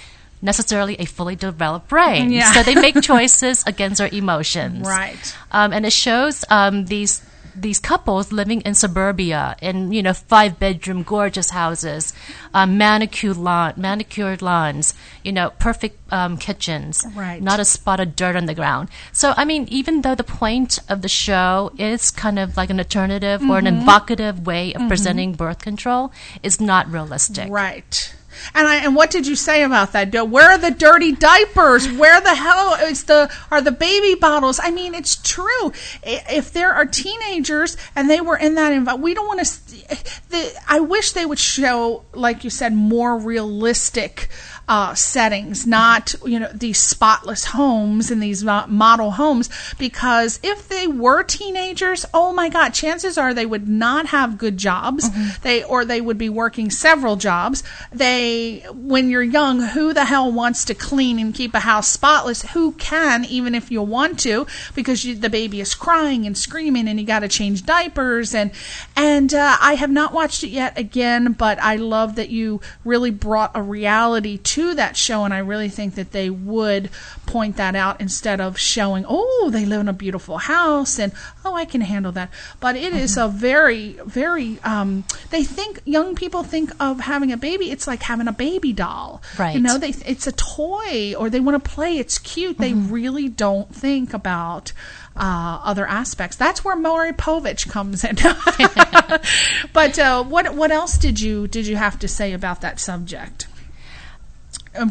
[0.42, 2.32] necessarily a fully developed brain.
[2.32, 2.52] Yeah.
[2.52, 4.88] So they make choices against their emotions.
[4.88, 5.36] Right.
[5.52, 7.22] Um, and it shows um, these
[7.56, 12.14] these couples living in suburbia in you know five bedroom gorgeous houses,
[12.54, 17.42] um, manicured lawn, manicured lawns, you know perfect um, kitchens, Right.
[17.42, 18.90] not a spot of dirt on the ground.
[19.12, 22.80] So, I mean, even though the point of the show is kind of like an
[22.80, 23.68] alternative or Mm-hmm.
[23.68, 26.12] an evocative way of presenting birth control,
[26.44, 27.50] it's not realistic.
[27.50, 28.14] Right.
[28.54, 30.14] And I, and what did you say about that?
[30.30, 31.92] Where are the dirty diapers?
[31.92, 34.60] Where the hell is the are the baby bottles?
[34.62, 35.72] I mean, it's true.
[36.04, 40.52] If there are teenagers and they were in that environment, we don't want to.
[40.68, 44.30] I wish they would show, like you said, more realistic
[44.68, 49.50] uh, settings, not you know these spotless homes and these model homes.
[49.78, 54.58] Because if they were teenagers, oh my God, chances are they would not have good
[54.58, 55.10] jobs.
[55.42, 57.64] They or they would be working several jobs.
[57.92, 62.44] They, when you're young, who the hell wants to clean and keep a house spotless?
[62.54, 66.88] Who can, even if you want to, because you, the baby is crying and screaming,
[66.88, 68.52] and you got to change diapers and
[68.96, 73.12] and uh, I have not watched it yet again, but I love that you really
[73.12, 76.90] brought a reality to that show, and I really think that they would
[77.26, 81.12] point that out instead of showing, oh, they live in a beautiful house and
[81.46, 82.30] oh, I can handle that.
[82.60, 84.60] But it is a very, very.
[84.64, 87.72] Um, they think young people think of having a baby.
[87.72, 89.56] It's like having a baby doll, Right.
[89.56, 91.98] You know, they it's a toy or they want to play.
[91.98, 92.58] It's cute.
[92.58, 94.74] They really don't think about.
[95.16, 96.36] Uh, other aspects.
[96.36, 98.16] That's where Maury Povich comes in.
[99.74, 103.46] but uh, what what else did you did you have to say about that subject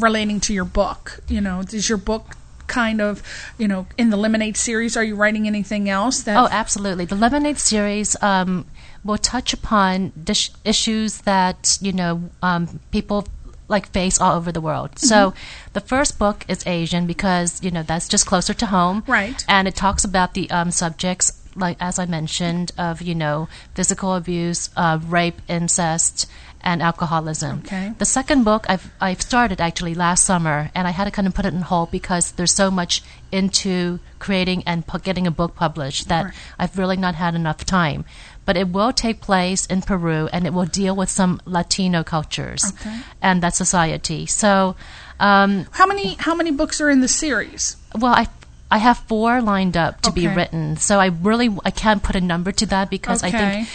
[0.01, 1.21] relating to your book?
[1.29, 3.23] You know, does your book kind of
[3.59, 4.97] you know in the Lemonade series?
[4.97, 6.37] Are you writing anything else that?
[6.37, 7.05] Oh, absolutely.
[7.05, 8.67] The Lemonade series um,
[9.05, 13.29] will touch upon dis- issues that you know um, people
[13.69, 14.99] like face all over the world.
[14.99, 15.33] So,
[15.73, 19.45] the first book is Asian because you know that's just closer to home, Right.
[19.49, 24.15] And it talks about the um, subjects like as I mentioned of you know physical
[24.15, 26.29] abuse, uh, rape, incest.
[26.65, 27.63] And alcoholism.
[27.67, 27.93] Okay.
[27.99, 31.35] The second book I've I've started actually last summer, and I had to kind of
[31.35, 35.55] put it on hold because there's so much into creating and pu- getting a book
[35.57, 36.35] published that Right.
[36.59, 38.05] I've really not had enough time.
[38.45, 42.65] But it will take place in Peru, and it will deal with some Latino cultures
[42.75, 42.99] Okay.
[43.21, 44.27] and that society.
[44.27, 44.75] So,
[45.21, 47.77] um, how many how many books are in the series?
[47.99, 48.27] well, I
[48.73, 50.79] I have four lined up to be written.
[50.79, 53.69] So I really I can't put a number to that because I think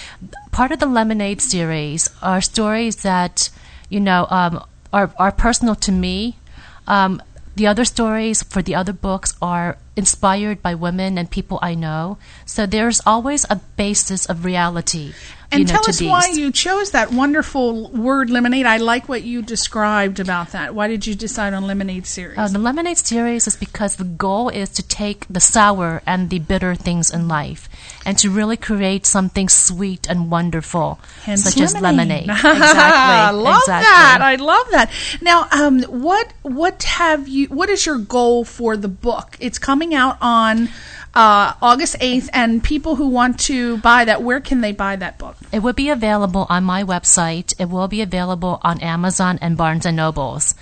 [0.52, 3.52] part of the Lemonade series are stories that
[3.90, 6.38] you know um, are are personal to me.
[6.88, 7.22] Um,
[7.56, 12.18] the other stories for the other books are inspired by women and people I know.
[12.46, 15.14] So there's always a basis of reality.
[15.50, 16.10] And you know, tell us these.
[16.10, 18.66] why you chose that wonderful word lemonade.
[18.66, 20.76] I like what you described about that.
[20.76, 22.38] Why did you decide on lemonade series?
[22.38, 26.40] Uh, the lemonade series is because the goal is to take the sour and the
[26.40, 27.70] bitter things in life
[28.06, 32.30] and to really create something sweet and wonderful, Hence such as lemonade.
[32.58, 32.80] Exactly.
[32.80, 33.86] I love exactly.
[33.86, 34.20] that.
[34.22, 34.92] I love that.
[35.22, 37.48] Now, um, what what have you?
[37.48, 39.38] What is your goal for the book?
[39.40, 40.70] It's coming out on
[41.14, 45.18] uh, August eighth, and people who want to buy that, where can they buy that
[45.18, 45.36] book?
[45.52, 47.54] It will be available on my website.
[47.60, 50.54] It will be available on Amazon and Barnes and Nobles.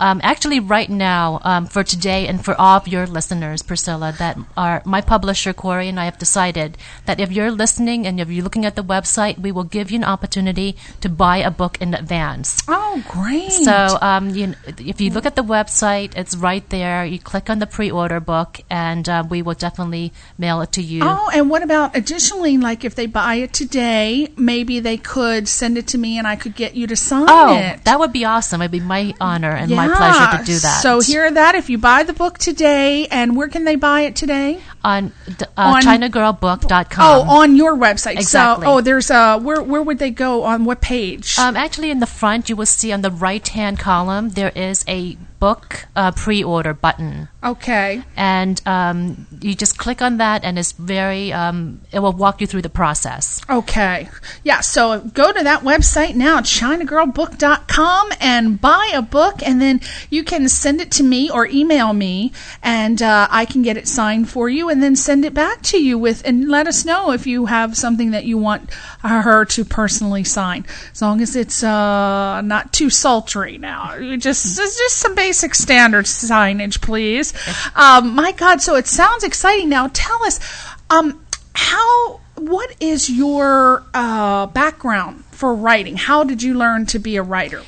[0.00, 4.38] Um, actually, right now, um, for today and for all of your listeners, Priscilla, that
[4.56, 8.42] are my publisher Corey and I have decided that if you're listening and if you're
[8.42, 11.92] looking at the website, we will give you an opportunity to buy a book in
[11.92, 12.58] advance.
[12.66, 13.52] Oh, great!
[13.52, 17.04] So, um, you, if you look at the website, it's right there.
[17.04, 21.02] You click on the pre-order book, and uh, we will definitely mail it to you.
[21.04, 25.76] Oh, and what about additionally, like if they buy it today, maybe they could send
[25.76, 27.84] it to me and I could get you to sign Oh, it.
[27.84, 28.62] that would be awesome.
[28.62, 30.82] It'd be my honor and my pleasure to do that.
[30.82, 34.16] So hear that if you buy the book today, and where can they buy it
[34.16, 34.60] today?
[34.82, 37.04] on, d- On- uh, ChinaGirlBook.com.
[37.28, 38.12] oh, on your website.
[38.12, 38.64] exactly.
[38.64, 41.38] So, oh, there's a where where would they go on what page?
[41.38, 44.84] Um, actually, in the front, you will see on the right hand column there is
[44.88, 47.28] a book uh, pre order button.
[47.42, 48.02] Okay.
[48.16, 52.46] And um, you just click on that, and it's very, um, it will walk you
[52.46, 53.40] through the process.
[53.48, 54.08] Okay.
[54.44, 60.24] Yeah, so go to that website now, ChinaGirlBook.com, and buy a book, and then you
[60.24, 64.28] can send it to me or email me, and uh, I can get it signed
[64.28, 67.26] for you, and then send it back to you with, and let us know if
[67.26, 68.72] you have something that you want
[69.02, 73.58] her to personally sign, as long as it's uh, not too sultry.
[73.58, 77.29] Now, just just some basic standard signage, please.
[77.74, 79.68] Um, my God, so it sounds exciting.
[79.68, 80.40] Now, tell us.
[80.88, 87.16] Um, how what is your uh, background for writing how did you learn to be
[87.16, 87.62] a writer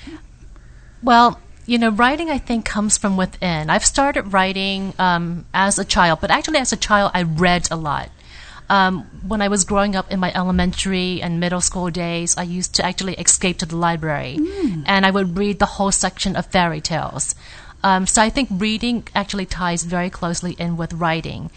[1.03, 3.70] Well, you know, writing I think comes from within.
[3.70, 7.77] I've started writing um, as a child, but actually, as a child, I read a
[7.77, 8.11] lot.
[8.68, 12.75] Um, when I was growing up in my elementary and middle school days, I used
[12.77, 14.38] to actually escape to the library,
[14.87, 17.35] and I would read the whole section of fairy tales.
[17.83, 21.51] Um, so I think reading actually ties very closely in with writing.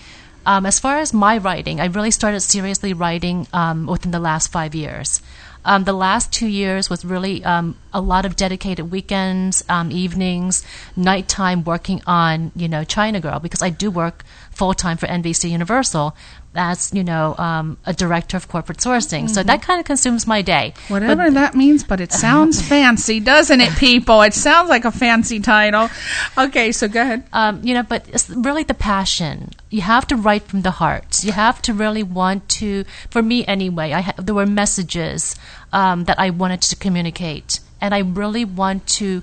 [0.45, 4.51] Um, as far as my writing, I really started seriously writing um, within the last
[4.51, 5.21] five years.
[5.65, 10.63] Um, the last two years was really um, a lot of dedicated weekends, um, evenings,
[10.95, 15.49] nighttime working on, you know, China Girl because I do work full time for NBC
[15.49, 16.15] Universal
[16.57, 19.29] as, you know, um, a director of corporate sourcing.
[19.29, 20.73] So that kind of consumes my day.
[20.87, 24.21] Whatever that means, but it sounds fancy, doesn't it, people?
[24.21, 25.89] It sounds like a fancy title.
[26.37, 27.23] Okay, so go ahead.
[27.33, 29.51] um, you know, but it's really the passion.
[29.69, 31.23] You have to write from the heart.
[31.23, 32.85] You have to really want to.
[33.09, 35.35] For me, anyway, I ha- there were messages
[35.73, 39.21] um, that I wanted to communicate, and I really want to,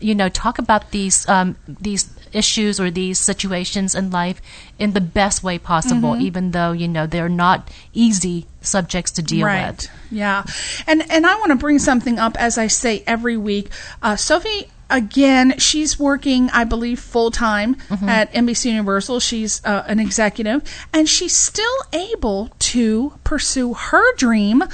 [0.00, 4.40] you know, talk about these um, these issues or these situations in life
[4.78, 9.46] in the best way possible, even though you know they're not easy subjects to deal
[9.46, 9.70] right.
[9.70, 9.88] with.
[10.10, 10.44] Yeah.
[10.86, 13.68] And and I want to bring something up as I say every week.
[14.02, 18.08] Uh, Sophie again, she's working, I believe, full time Mm-hmm.
[18.08, 19.20] at NBC Universal.
[19.20, 24.64] She's uh, an executive, and she's still able to pursue her dream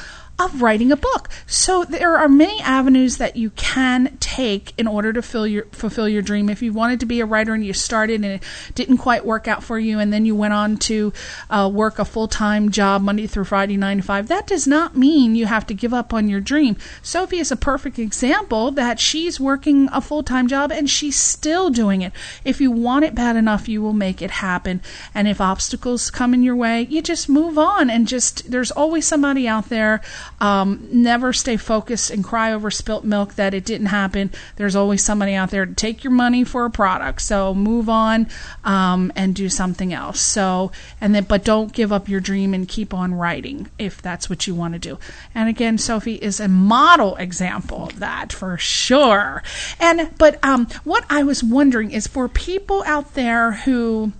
[0.40, 1.28] of writing a book.
[1.46, 6.08] So there are many avenues that you can take in order to fill your fulfill
[6.08, 6.48] your dream.
[6.48, 8.42] If you wanted to be a writer and you started and it
[8.74, 11.12] didn't quite work out for you, and then you went on to
[11.50, 14.96] uh, work a full time job Monday through Friday, nine to five, that does not
[14.96, 16.76] mean you have to give up on your dream.
[17.02, 21.68] Sophie is a perfect example that she's working a full time job and she's still
[21.68, 22.12] doing it.
[22.44, 24.80] If you want it bad enough, you will make it happen.
[25.14, 29.06] And if obstacles come in your way, you just move on and just there's always
[29.06, 30.00] somebody out there.
[30.40, 34.30] Um, never stay focused and cry over spilt milk that it didn't happen.
[34.56, 37.22] There's always somebody out there to take your money for a product.
[37.22, 38.28] So move on
[38.64, 40.20] um, and do something else.
[40.20, 44.30] So and then but don't give up your dream and keep on writing if that's
[44.30, 44.98] what you want to do.
[45.34, 49.42] And again, Sophie is a model example of that for sure.
[49.78, 54.12] And but um, what I was wondering is for people out there who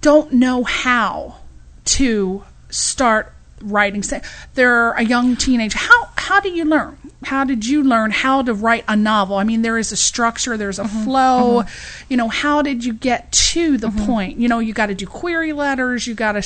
[0.00, 1.36] don't know how
[1.84, 3.32] to start
[3.64, 4.20] writing say
[4.54, 8.52] they're a young teenager how how do you learn how did you learn how to
[8.54, 11.04] write a novel i mean there is a structure there's a mm-hmm.
[11.04, 12.04] flow mm-hmm.
[12.08, 14.06] you know how did you get to the mm-hmm.
[14.06, 16.42] point you know you got to do query letters you got to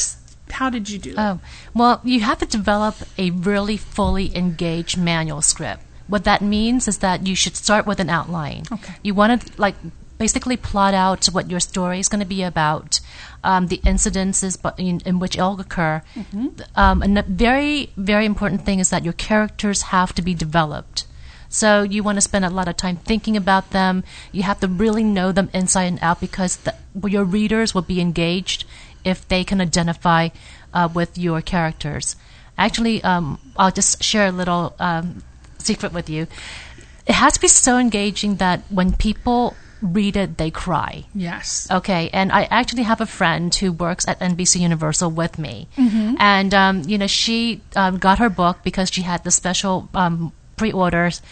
[0.50, 1.36] how did you do that?
[1.36, 1.40] Oh,
[1.74, 5.82] well, you have to develop a really fully engaged manual script.
[6.06, 8.64] What that means is that you should start with an outline.
[8.72, 8.94] Okay.
[9.02, 9.74] You want to like
[10.18, 13.00] basically plot out what your story is going to be about,
[13.44, 16.02] um, the incidences in, in which it will occur.
[16.74, 21.06] Um, and a very, very important thing is that your characters have to be developed.
[21.48, 24.04] So you want to spend a lot of time thinking about them.
[24.32, 26.74] You have to really know them inside and out because the,
[27.06, 28.66] your readers will be engaged
[29.04, 30.28] if they can identify
[30.74, 32.16] uh, with your characters.
[32.58, 35.22] Actually, um, I'll just share a little um,
[35.58, 36.26] secret with you.
[37.06, 41.04] It has to be so engaging that when people read it, they cry.
[41.14, 45.68] yes Okay, and I actually have a friend who works at NBC Universal with me,
[46.18, 50.32] and um, you know she um, got her book because she had the special um,
[50.56, 51.22] pre-orders,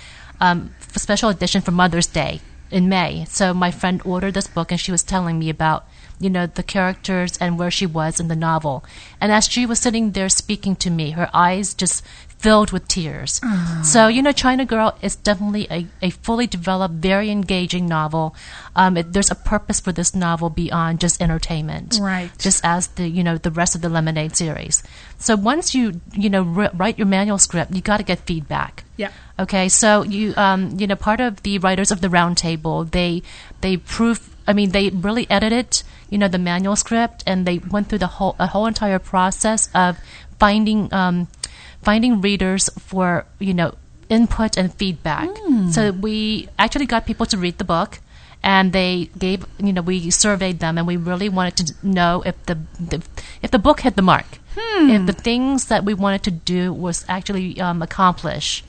[0.40, 3.24] um, special edition for Mother's Day in May.
[3.28, 5.86] So my friend ordered this book, and she was telling me about
[6.18, 8.84] you know the characters and where she was in the novel.
[9.20, 12.02] And as she was sitting there speaking to me, her eyes just
[12.38, 13.40] filled with tears.
[13.82, 18.34] So, you know, China Girl is definitely a, a fully developed, very engaging novel.
[18.76, 21.98] Um, it, there's a purpose for this novel beyond just entertainment.
[22.00, 22.30] Right.
[22.38, 24.82] Just as the, you know, the rest of the Lemonade series.
[25.18, 28.84] So once you, you know, ri- write your manual script, you got to get feedback.
[28.96, 33.22] yeah Okay, so you um, you know part of the writers of the roundtable they
[33.60, 37.98] they proof I mean they really edited you know the manuscript and they went through
[38.00, 39.98] the whole a whole entire process of
[40.40, 41.28] finding um,
[41.86, 43.06] finding readers for
[43.38, 43.70] you know
[44.08, 45.28] input and feedback.
[45.70, 48.00] So we actually got people to read the book.
[48.42, 52.36] And they gave, you know, we surveyed them, and we really wanted to know if
[52.46, 52.98] the, the
[53.42, 54.28] if the book hit the mark,
[54.94, 58.62] if the things that we wanted to do was actually um, accomplish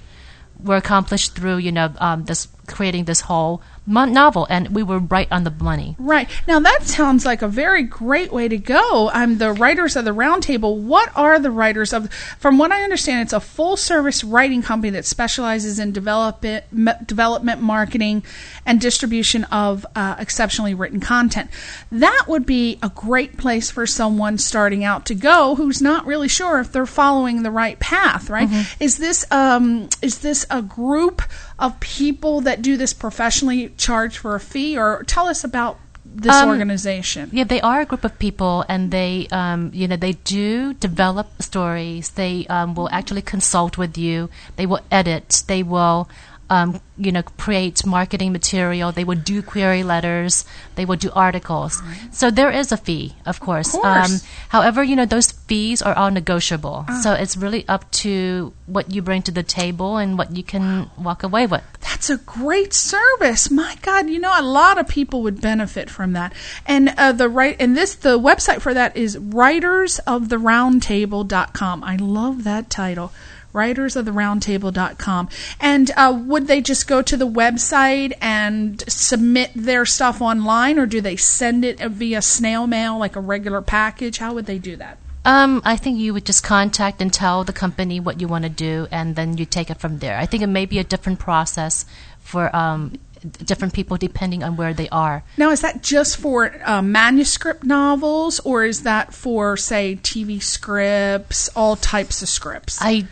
[0.63, 5.27] were accomplished through you know um, this creating this whole novel, and we were right
[5.31, 5.95] on the money.
[5.97, 6.29] Right.
[6.47, 9.09] Now that sounds like a very great way to go.
[9.13, 10.77] I'm the writers of the roundtable.
[10.77, 14.91] What are the writers of from what I understand it's a full service writing company
[14.91, 18.23] that specializes in development me- development marketing
[18.65, 21.49] and distribution of uh, exceptionally written content.
[21.91, 26.27] That would be a great place for someone starting out to go who's not really
[26.27, 28.49] sure if they're following the right path, right?
[28.79, 31.21] Is this um is this a group
[31.59, 36.35] of people that do this professionally charge for a fee or tell us about this
[36.35, 37.29] Um, organization.
[37.33, 41.27] Yeah, they are a group of people, and they, um, you know, they do develop
[41.41, 42.09] stories.
[42.11, 44.29] They um, will actually consult with you.
[44.55, 45.43] They will edit.
[45.47, 46.07] They will
[46.49, 48.91] um, you know, create marketing material.
[48.91, 50.45] They would do query letters.
[50.75, 51.81] They would do articles.
[52.11, 53.73] So there is a fee, of course.
[53.73, 54.23] Of course.
[54.23, 56.85] Um, however, you know, those fees are all negotiable.
[56.87, 56.99] Ah.
[57.03, 60.89] So it's really up to what you bring to the table and what you can
[60.97, 61.63] walk away with.
[61.81, 63.51] That's a great service.
[63.51, 66.33] My God, you know, a lot of people would benefit from that.
[66.65, 71.83] And uh, the right and this the website for that is writersoftheroundtable.com.
[71.83, 73.11] I love that title.
[73.53, 75.29] Writersoftheroundtable.com.
[75.59, 80.85] And uh, would they just go to the website and submit their stuff online, or
[80.85, 84.17] do they send it via snail mail, like a regular package?
[84.19, 84.97] How would they do that?
[85.25, 88.49] Um, I think you would just contact and tell the company what you want to
[88.49, 90.17] do, and then you take it from there.
[90.17, 91.85] I think it may be a different process
[92.21, 92.97] for um,
[93.43, 95.23] different people depending on where they are.
[95.37, 101.49] Now, is that just for uh, manuscript novels, or is that for, say, TV scripts,
[101.55, 102.77] all types of scripts?
[102.79, 103.07] I,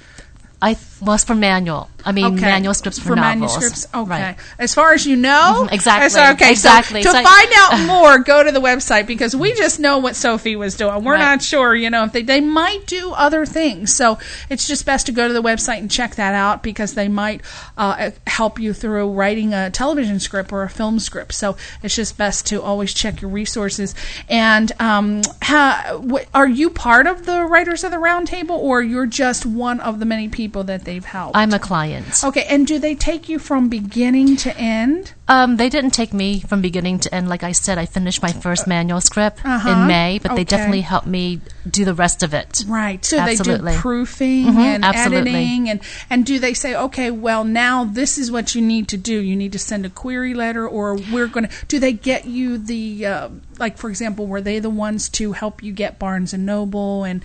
[0.61, 1.89] I was for manual.
[2.05, 3.23] I mean, manual scripts for, novels.
[3.57, 3.87] manuscripts.
[3.93, 4.35] Okay, Right.
[4.59, 7.01] as far as you know, Mhm, exactly, So, okay, exactly.
[7.03, 10.55] So to find out more, go to the website because we just know what Sophie
[10.55, 11.03] was doing.
[11.03, 11.19] We're Right.
[11.19, 13.93] not sure, you know, if they they might do other things.
[13.95, 17.07] So it's just best to go to the website and check that out because they
[17.07, 17.41] might
[17.77, 21.33] uh, help you through writing a television script or a film script.
[21.33, 23.95] So it's just best to always check your resources.
[24.29, 29.05] And um, ha, wh- are you part of the Writers of the Roundtable, or you're
[29.07, 31.35] just one of the many people that they've helped?
[31.37, 31.94] I'm a client.
[32.23, 35.13] Okay, and do they take you from beginning to end?
[35.27, 37.29] Um, they didn't take me from beginning to end.
[37.29, 39.69] Like I said, I finished my first manual script Uh-huh.
[39.69, 40.41] in May, but Okay.
[40.41, 42.63] they definitely helped me do the rest of it.
[42.67, 43.03] Right.
[43.03, 43.71] So Absolutely.
[43.71, 45.31] they do proofing Mhm, and absolutely.
[45.33, 45.79] editing and
[46.09, 49.19] and do they say, "Okay, well now this is what you need to do.
[49.19, 52.57] You need to send a query letter or we're going to Do they get you
[52.59, 56.45] the uh, like for example, were they the ones to help you get Barnes and
[56.45, 57.23] Noble and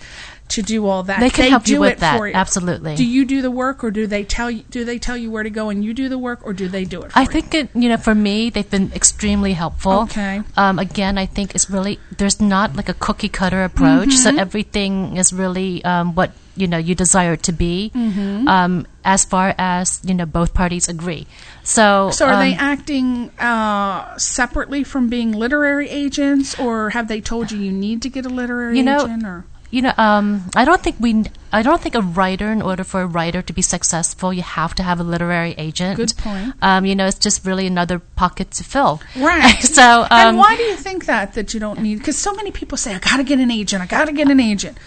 [0.51, 1.19] to do all that?
[1.19, 2.33] They can help you with it that, for you.
[2.33, 2.95] absolutely.
[2.95, 5.43] Do you do the work or do they tell you do they tell you where
[5.43, 7.27] to go and you do the work or do they do it for I you?
[7.27, 10.07] think it, you know, for me, they've been extremely helpful.
[10.11, 10.41] Okay.
[10.55, 14.35] Um, again, I think it's really there's not like a cookie cutter approach, Mm-hmm.
[14.35, 18.47] so everything is really um, what you know you desire it to be, Mm-hmm.
[18.47, 21.25] um, as far as you know both parties agree.
[21.63, 27.21] So, So are they um, acting uh, separately from being literary agents, or have they
[27.21, 29.23] told you you need to get a literary You know, agent?
[29.25, 31.23] Or you know, um, I don't think we.
[31.53, 34.75] I don't think a writer, in order for a writer to be successful, you have
[34.75, 35.97] to have a literary agent.
[35.97, 36.53] Good point.
[36.61, 39.01] Um, you know, it's just really another pocket to fill.
[39.17, 39.59] right?
[39.61, 41.97] so, um, and why do you think that that you don't need?
[41.99, 43.81] Because so many people say, "I got to get an agent.
[43.81, 44.77] I got to get an agent."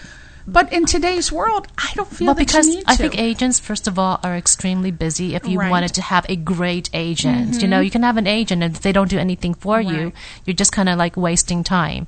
[0.47, 3.59] But in today's world, I don't feel well, that because you need I think agents,
[3.59, 5.33] first of all, are extremely busy.
[5.33, 5.65] If you Right.
[5.65, 5.71] Mm-hmm.
[5.71, 8.81] wanted to have a great agent, you know, you can have an agent, and if
[8.83, 10.13] they don't do anything for you,
[10.45, 12.05] you're just kind of like wasting time.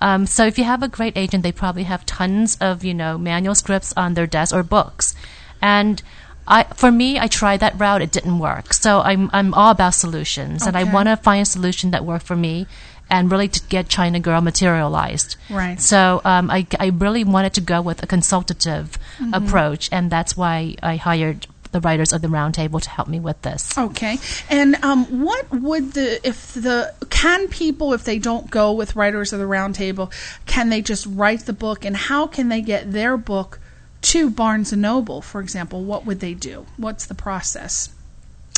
[0.00, 3.18] Um, so if you have a great agent, they probably have tons of you know
[3.18, 5.14] manual scripts on their desk or books,
[5.60, 6.02] and.
[6.50, 8.00] I, for me, I tried that route.
[8.00, 8.72] It didn't work.
[8.72, 12.24] So I'm I'm all about solutions, and I want to find a solution that worked
[12.24, 12.66] for me,
[13.10, 15.36] and really to get China Girl materialized.
[15.50, 15.78] Right.
[15.78, 19.34] So um, I, I really wanted to go with a consultative Mm-hmm.
[19.34, 23.40] approach, and that's why I hired the writers of the roundtable to help me with
[23.42, 23.76] this.
[23.76, 24.18] Okay.
[24.48, 29.32] And um, what would the if the can people if they don't go with Writers
[29.32, 30.12] of the Roundtable,
[30.46, 33.60] can they just write the book and how can they get their book
[34.00, 35.82] to Barnes and Noble, for example?
[35.84, 36.66] What would they do?
[36.76, 37.90] What's the process?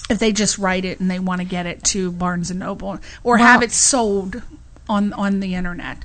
[0.08, 2.98] If they just write it and they want to get it to Barnes and Noble
[3.22, 4.42] or have it sold
[4.88, 6.04] on on the internet.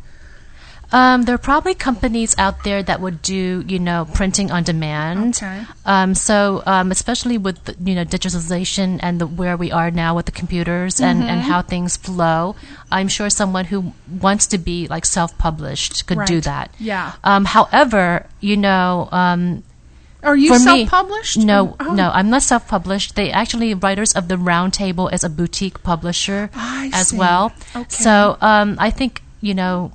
[0.91, 5.35] Um, there are probably companies out there that would do, you know, printing on demand.
[5.37, 5.63] Okay.
[5.85, 10.15] Um, so, um, especially with the, you know digitalization and the, where we are now
[10.15, 11.49] with the computers and, and Mm-hmm.
[11.51, 12.55] how things flow,
[12.91, 16.71] I'm sure someone who wants to be like self-published could do that.
[16.79, 17.13] Yeah.
[17.23, 19.63] Um, however, you know, um,
[20.23, 21.37] Are you for self-published?
[21.37, 21.93] Me, no, Oh.
[21.93, 23.15] no, I'm not self-published.
[23.15, 27.17] They actually Writers of the Roundtable is a boutique publisher I as see.
[27.17, 27.51] well.
[27.75, 27.85] Okay.
[27.89, 29.91] So um, I think you know,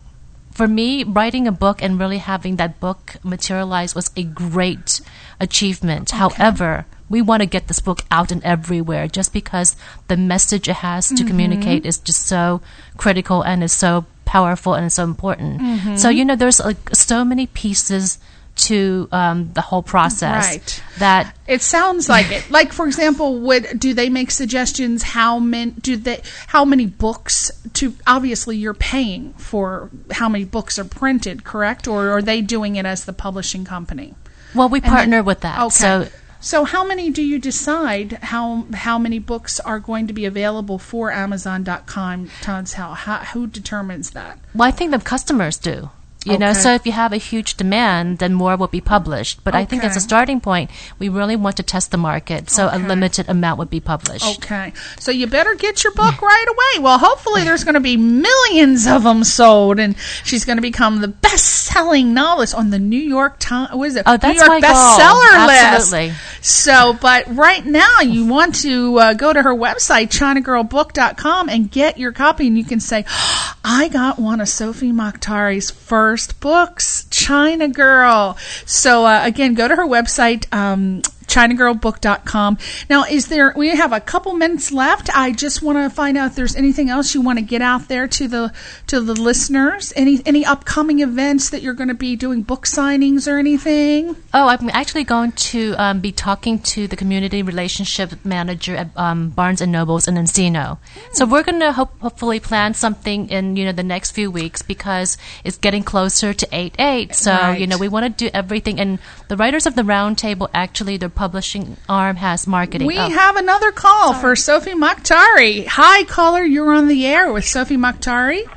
[0.61, 5.01] for me, writing a book and really having that book materialize was a great
[5.41, 6.11] achievement.
[6.11, 6.85] However.
[7.11, 9.75] We want to get this book out and everywhere just because
[10.07, 11.27] the message it has to Mm-hmm.
[11.27, 12.63] communicate is just so
[13.03, 15.59] critical and is so powerful and so important.
[15.61, 15.97] Mm-hmm.
[15.97, 18.23] So, you know, there's like so many pieces
[18.57, 20.83] to um, the whole process Right.
[20.99, 22.51] that It sounds like it.
[22.51, 27.51] Like for example, would do they make suggestions how many do they how many books
[27.75, 31.87] to obviously you're paying for how many books are printed, correct?
[31.89, 34.15] Or are they doing it as the publishing company?
[34.55, 35.71] well we And then- partner with that Okay.
[35.75, 36.09] so
[36.43, 40.79] So how many do you decide how how many books are going to be available
[40.79, 42.31] for Amazon.com?
[42.41, 44.39] Todd's how, how who determines that?
[44.55, 45.91] well i think the customers do
[46.27, 49.43] You know, so if you have a huge demand, then more will be published.
[49.43, 52.69] But I think as a starting point, we really want to test the market, so
[52.71, 54.37] a limited amount would be published.
[54.37, 54.75] Okay.
[54.99, 56.85] So you better get your book right away.
[56.85, 61.01] Well, hopefully there's going to be millions of them sold and she's going to become
[61.01, 64.03] the best-selling novelist on the New York Times, what is it?
[64.05, 64.73] Oh, that's New York my goal.
[64.73, 66.09] bestseller Absolutely.
[66.09, 66.45] list.
[66.45, 71.97] So, but right now you want to uh, go to her website, ChinaGirlBook.com and get
[71.97, 73.07] your copy and you can say,
[73.65, 76.10] I got one of Sophie Mokhtari's first
[76.41, 78.37] books, China Girl.
[78.67, 82.59] So uh, again, go to her website, um, ChinaGirlBook.com.
[82.89, 83.53] Now, is there?
[83.57, 85.09] We have a couple minutes left.
[85.17, 87.89] I just want to find out if there's anything else you want to get out
[87.89, 88.53] there to the
[88.89, 89.93] to the listeners.
[89.97, 94.17] Any any upcoming events that you're going to be doing book signings or anything?
[94.35, 99.31] Oh, I'm actually going to um, be talking to the community relationship manager at um,
[99.31, 100.79] Barnes and Nobles in Encino.
[101.13, 104.63] So we're going to hope, hopefully plan something in you know the next few weeks
[104.63, 107.15] because it's getting closer to eight eight.
[107.15, 107.61] So Right.
[107.61, 108.81] you know we want to do everything.
[108.81, 112.87] And the writers of the roundtable actually their publishing arm has marketing.
[112.87, 115.67] We Oh, have another call for Sophie Mokhtari.
[115.67, 116.43] Hi, caller.
[116.43, 118.49] You're on the air with Sophie Mokhtari.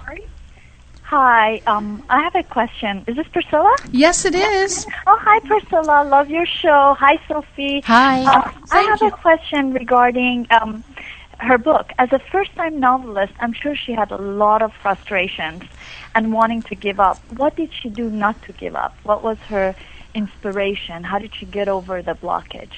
[1.02, 3.04] Hi, um, I have a question.
[3.06, 3.76] Is this Priscilla?
[3.92, 4.88] Yes, it is.
[5.06, 6.06] Oh, hi, Priscilla.
[6.08, 6.96] Love your show.
[6.98, 7.82] Hi, Sophie.
[7.82, 8.22] Hi.
[8.24, 9.08] Uh, I have you.
[9.10, 10.86] a question regarding um,
[11.40, 11.92] her book.
[12.00, 15.64] As a first-time novelist, I'm sure she had a lot of frustrations
[16.16, 17.18] and wanting to give up.
[17.36, 18.96] What did she do not to give up?
[19.04, 19.76] What was her
[20.14, 21.04] inspiration?
[21.04, 22.72] How did she get over the blockage?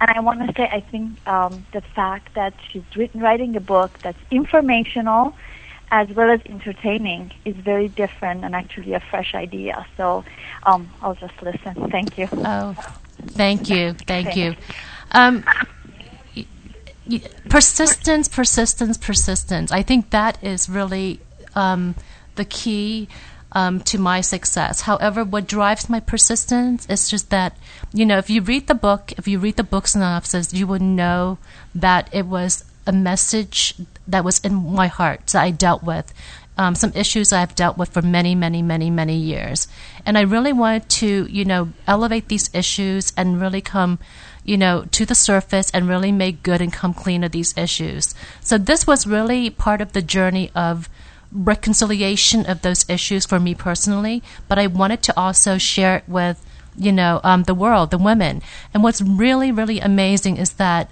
[0.00, 3.60] And I want to say, I think um, the fact that she's written, writing a
[3.60, 5.34] book that's informational
[5.92, 9.86] as well as entertaining is very different and actually a fresh idea.
[9.96, 10.24] So
[10.62, 11.90] um, I'll just listen.
[11.90, 12.28] Thank you.
[12.32, 12.76] Oh,
[13.26, 14.54] thank you, thank you.
[15.12, 15.44] Um,
[16.36, 16.46] y-
[17.08, 19.72] y- persistence, persistence, persistence.
[19.72, 21.20] I think that is really
[21.56, 21.96] um,
[22.36, 23.08] the key
[23.52, 24.82] um, to my success.
[24.82, 27.56] However, what drives my persistence is just that
[27.92, 30.82] you know, if you read the book, if you read the book synopsis, you would
[30.82, 31.38] know
[31.74, 33.74] that it was a message
[34.06, 36.12] that was in my heart that I dealt with.
[36.58, 39.66] Um, some issues I've dealt with for many, many, many, many years.
[40.04, 43.98] And I really wanted to, you know, elevate these issues and really come,
[44.44, 48.14] you know, to the surface and really make good and come clean of these issues.
[48.42, 50.90] So this was really part of the journey of
[51.32, 56.44] reconciliation of those issues for me personally, but I wanted to also share it with,
[56.76, 58.42] you know, um, the world, the women.
[58.74, 60.90] And what's really, really amazing is that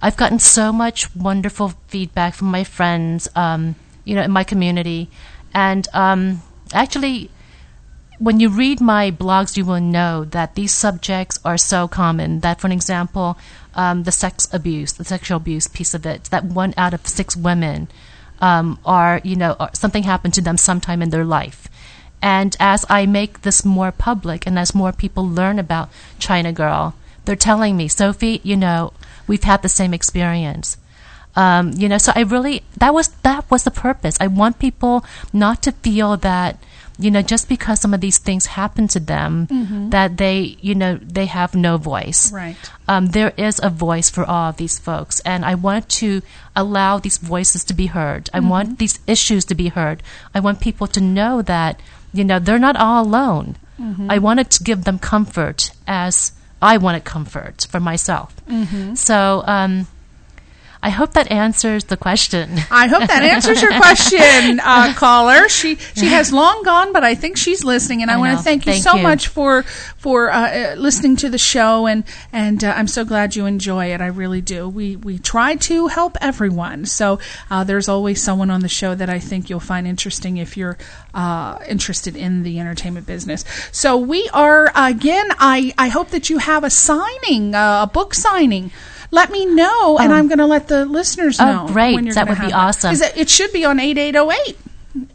[0.00, 5.08] I've gotten so much wonderful feedback from my friends, um, you know, in my community.
[5.54, 7.30] And um, actually,
[8.18, 12.40] when you read my blogs, you will know that these subjects are so common.
[12.40, 13.38] That, for example,
[13.74, 17.36] um, the sex abuse, the sexual abuse piece of it, that one out of six
[17.36, 17.88] women
[18.40, 21.68] um, are, you know, are, something happened to them sometime in their life.
[22.22, 26.94] And as I make this more public and as more people learn about China Girl,
[27.24, 28.92] they're telling me, Sophie, you know,
[29.26, 30.76] we've had the same experience.
[31.34, 34.16] Um, you know, so I really that was that was the purpose.
[34.20, 36.58] I want people not to feel that
[36.98, 39.46] you know just because some of these things happen to them
[39.90, 42.32] that they you know they have no voice.
[42.32, 42.56] Right.
[42.88, 46.22] Um, there is a voice for all of these folks, and I want to
[46.54, 48.30] allow these voices to be heard.
[48.32, 50.02] I want these issues to be heard.
[50.34, 51.80] I want people to know that
[52.12, 53.56] you know they're not all alone.
[54.10, 56.32] I wanted to give them comfort as
[56.62, 58.34] I wanted comfort for myself.
[58.96, 59.42] So.
[59.46, 59.86] Um,
[60.86, 62.48] I hope that answers the question.
[62.70, 65.48] I hope that answers your question, uh, caller.
[65.48, 68.36] She she has long gone, but I think she's listening, and I, I want to
[68.36, 68.42] know.
[68.42, 69.02] thank you Thank so you.
[69.02, 73.34] much for for uh, uh, listening to the show, and and uh, I'm so glad
[73.34, 74.00] you enjoy it.
[74.00, 74.68] I really do.
[74.68, 77.18] We we try to help everyone, so
[77.50, 80.78] uh, there's always someone on the show that I think you'll find interesting if you're
[81.14, 83.44] uh, interested in the entertainment business.
[83.72, 85.26] So we are again.
[85.40, 88.70] I I hope that you have a signing, uh, a book signing.
[89.10, 90.16] Let me know, and oh.
[90.16, 91.62] I'm going to let the listeners know.
[91.62, 91.72] Oh, know.
[91.72, 91.94] great.
[91.94, 92.94] When you're That would be awesome.
[92.94, 94.58] It, it should be on eight eight oh eight.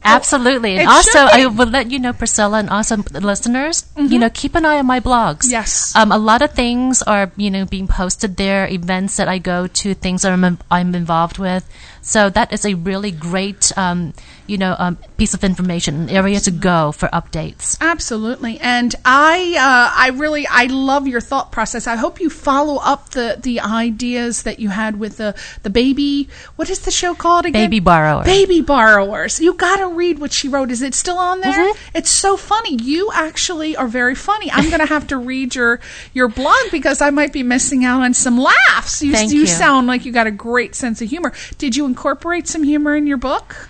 [0.03, 0.73] Absolutely.
[0.73, 1.19] And It also.
[1.19, 4.79] I will let you know, Priscilla, and also the listeners, you know, keep an eye
[4.79, 5.49] on my blogs.
[5.49, 5.95] Yes.
[5.95, 9.67] Um, a lot of things are, you know, being posted there, events that I go
[9.67, 11.69] to, things that I'm, I'm involved with.
[12.01, 14.13] So that is a really great, um,
[14.47, 17.77] you know, um, piece of information, an area to go for updates.
[17.79, 21.85] Absolutely, and I, uh, I really, I love your thought process.
[21.85, 26.27] I hope you follow up the the ideas that you had with the the baby.
[26.55, 27.69] What is the show called again?
[27.69, 28.25] Baby borrowers.
[28.25, 29.39] Baby borrowers.
[29.39, 30.71] You got read what she wrote.
[30.71, 31.51] Is it still on there?
[31.53, 31.77] Mhm.
[31.93, 32.75] It's so funny.
[32.75, 34.51] You actually are very funny.
[34.51, 35.79] I'm going to have to read your
[36.13, 39.01] your blog because I might be missing out on some laughs.
[39.01, 39.47] You, Thank you you.
[39.47, 41.33] sound like you got a great sense of humor.
[41.57, 43.69] Did you incorporate some humor in your book?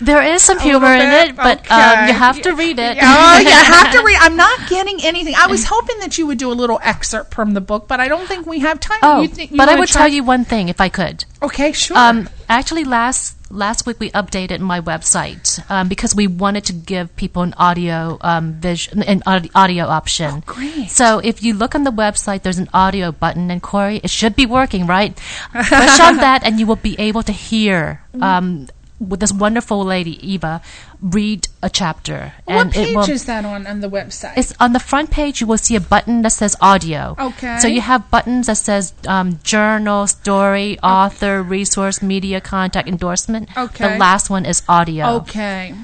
[0.00, 1.74] There is some humor in it, but Okay.
[1.74, 2.98] um, you have to read it.
[3.00, 4.16] Oh, you have to read.
[4.20, 5.34] I'm not getting anything.
[5.36, 8.08] I was hoping that you would do a little excerpt from the book, but I
[8.08, 8.98] don't think we have time.
[9.02, 11.24] Oh, You think- you but I would try- tell you one thing if I could.
[11.40, 11.96] Okay, sure.
[11.96, 17.14] Um, actually, last last week we updated my website um, because we wanted to give
[17.16, 20.30] people an audio um, vision, an audio option.
[20.36, 20.90] Oh, great.
[20.90, 24.34] So if you look on the website, there's an audio button, and Corey, it should
[24.34, 25.14] be working, right?
[25.52, 28.02] Push on that, and you will be able to hear.
[28.20, 28.68] Um,
[29.00, 30.62] with this wonderful lady Eva
[31.02, 34.34] read a chapter, what and page it will, is that on on the website?
[34.36, 35.40] it's on the front page.
[35.40, 37.16] You will see a button that says audio.
[37.18, 37.58] Okay.
[37.58, 43.54] So you have buttons that says um, journal, story, author, resource, media, contact, endorsement.
[43.56, 43.92] Okay.
[43.92, 45.22] The last one is audio.
[45.26, 45.74] Okay.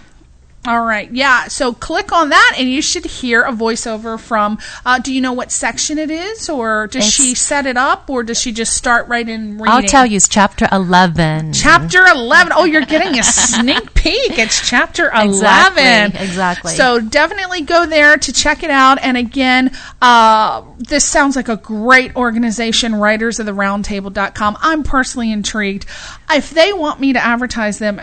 [0.66, 1.10] All right.
[1.10, 1.44] Yeah.
[1.48, 4.58] So click on that, and you should hear a voiceover from.
[4.84, 8.10] Uh, do you know what section it is, or does It's- she set it up,
[8.10, 9.68] or does she just start right in reading?
[9.68, 11.52] I'll tell you, it's chapter eleven.
[11.54, 12.52] Chapter 11.
[12.54, 14.38] Oh, you're getting a sneak peek.
[14.38, 15.28] It's chapter 11.
[15.30, 16.72] Exactly, exactly.
[16.72, 18.98] So definitely go there to check it out.
[19.00, 19.70] And again,
[20.02, 24.58] uh, this sounds like a great organization, writers of the roundtable.com.
[24.60, 25.86] I'm personally intrigued.
[26.30, 28.00] If they want me to advertise them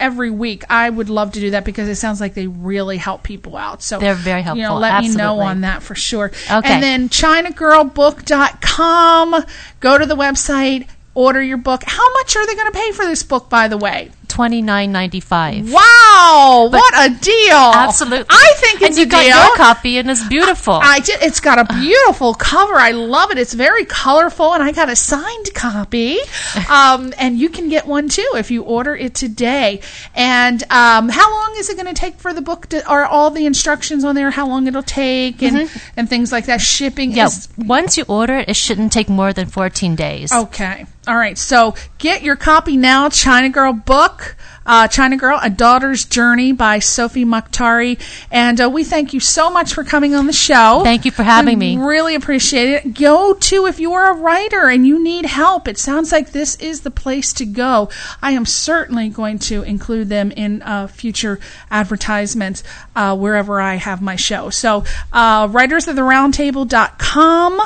[0.00, 3.22] every week, I would love to do that because it sounds like they really help
[3.22, 3.82] people out.
[3.82, 4.60] So They're very helpful.
[4.60, 6.32] You know, let me know on that for sure.
[6.50, 6.68] Okay.
[6.68, 9.44] And then ChinaGirlBook.com.
[9.80, 11.82] Go to the website, order your book.
[11.86, 14.10] How much are they going to pay for this book, by the way?
[14.30, 15.70] Twenty nine ninety five.
[15.72, 17.56] Wow, what a deal!
[17.74, 18.26] Absolutely.
[18.30, 18.96] I think it's a deal.
[18.96, 19.36] and you a got deal.
[19.46, 20.78] your copy, and it's beautiful.
[20.80, 21.20] I did.
[21.22, 22.74] It's got a beautiful cover.
[22.74, 23.38] I love it.
[23.38, 26.18] It's very colorful, and I got a signed copy.
[26.70, 29.80] Um, and you can get one too if you order it today.
[30.14, 32.66] And um, how long is it going to take for the book?
[32.68, 34.30] To, are all the instructions on there?
[34.30, 36.60] How long it'll take and and things like that?
[36.60, 37.16] Shipping Mm-hmm.
[37.16, 37.26] yeah.
[37.26, 40.32] is Once you order it, it shouldn't take more than fourteen days.
[40.32, 40.86] Okay.
[41.08, 41.36] All right.
[41.38, 43.08] So get your copy now.
[43.08, 44.19] China Girl book.
[44.66, 48.00] Uh, China Girl, A Daughter's Journey by Sophie Mokhtari.
[48.30, 50.80] And uh, we thank you so much for coming on the show.
[50.84, 51.84] Thank you for having We me.
[51.84, 52.94] Really appreciate it.
[52.94, 56.56] Go to, if you are a writer and you need help, it sounds like this
[56.56, 57.88] is the place to go.
[58.22, 61.40] I am certainly going to include them in uh, future
[61.70, 62.62] advertisements
[62.94, 64.50] uh, wherever I have my show.
[64.50, 67.60] So, uh, writersoftheroundtable.com.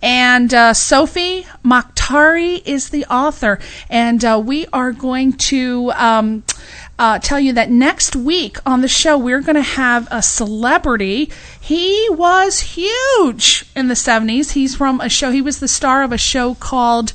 [0.00, 1.44] And uh, Sophie
[2.08, 3.58] Mokhtari is the author.
[3.88, 6.44] And uh, we are going to um,
[6.98, 11.30] uh, tell you that next week on the show, we're going to have a celebrity.
[11.60, 14.52] He was huge in the 70s.
[14.52, 17.12] He's from a show, he was the star of a show called.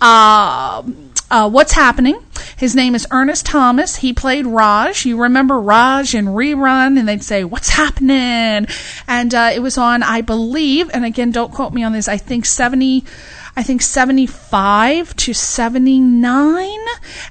[0.00, 0.82] Uh,
[1.30, 2.18] uh, what's happening?
[2.56, 3.96] His name is Ernest Thomas.
[3.96, 5.06] He played Raj.
[5.06, 8.66] You remember Raj in Rerun, and they'd say, "What's happening?"
[9.08, 12.08] And uh, it was on, I believe, and again, don't quote me on this.
[12.08, 13.04] I think seventy.
[13.56, 16.78] I think 75 to 79.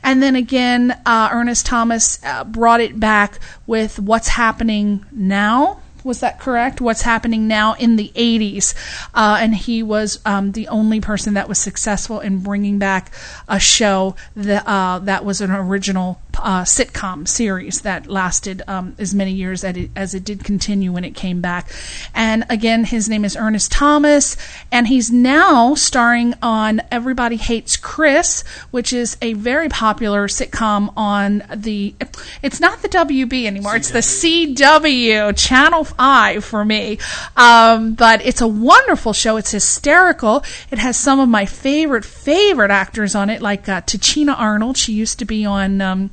[0.04, 5.83] And then again, uh, Ernest Thomas uh, brought it back with What's Happening Now.
[6.04, 6.82] Was that correct?
[6.82, 8.74] What's happening now in the 80s?
[9.14, 13.14] Uh, and he was um, the only person that was successful in bringing back
[13.48, 19.14] a show that, uh, that was an original uh, sitcom series that lasted um, as
[19.14, 21.70] many years as it, as it did continue when it came back.
[22.14, 24.36] And again, his name is Ernest Thomas,
[24.72, 31.44] and he's now starring on Everybody Hates Chris, which is a very popular sitcom on
[31.54, 31.96] the.
[32.42, 37.00] It's not the WB anymore; it's the CW Channel Five for me.
[37.36, 39.38] Um, but it's a wonderful show.
[39.38, 40.44] It's hysterical.
[40.72, 44.78] It has some of my favorite favorite actors on it, like uh, Tichina Arnold.
[44.78, 45.82] She used to be on.
[45.82, 46.12] Um,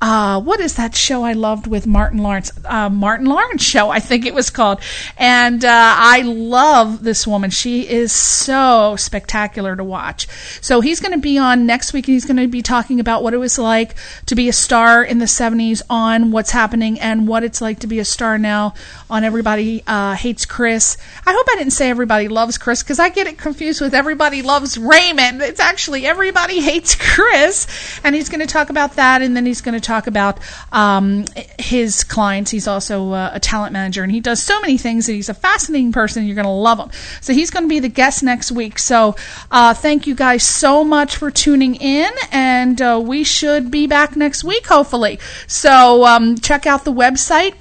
[0.00, 2.52] uh, what is that show I loved with Martin Lawrence?
[2.64, 4.80] Uh, Martin Lawrence show, I think it was called.
[5.16, 7.50] And uh, I love this woman.
[7.50, 10.28] She is so spectacular to watch.
[10.60, 13.24] So he's going to be on next week, and he's going to be talking about
[13.24, 17.26] what it was like to be a star in the 70s on what's happening and
[17.26, 18.74] what it's like to be a star now
[19.10, 20.96] on Everybody uh, Hates Chris.
[21.26, 24.42] I hope I didn't say Everybody Loves Chris because I get it confused with Everybody
[24.42, 25.42] Loves Raymond.
[25.42, 27.66] It's actually Everybody Hates Chris.
[28.04, 30.38] And he's going to talk about that, and then he's going to talk about
[30.72, 31.24] um,
[31.58, 32.50] his clients.
[32.50, 35.34] He's also uh, a talent manager, and he does so many things, and he's a
[35.34, 36.26] fascinating person.
[36.26, 36.90] You're going to love him.
[37.20, 38.78] So he's going to be the guest next week.
[38.78, 39.16] So
[39.50, 44.16] uh, thank you guys so much for tuning in, and uh, we should be back
[44.16, 45.18] next week, hopefully.
[45.46, 47.58] So um, check out the website,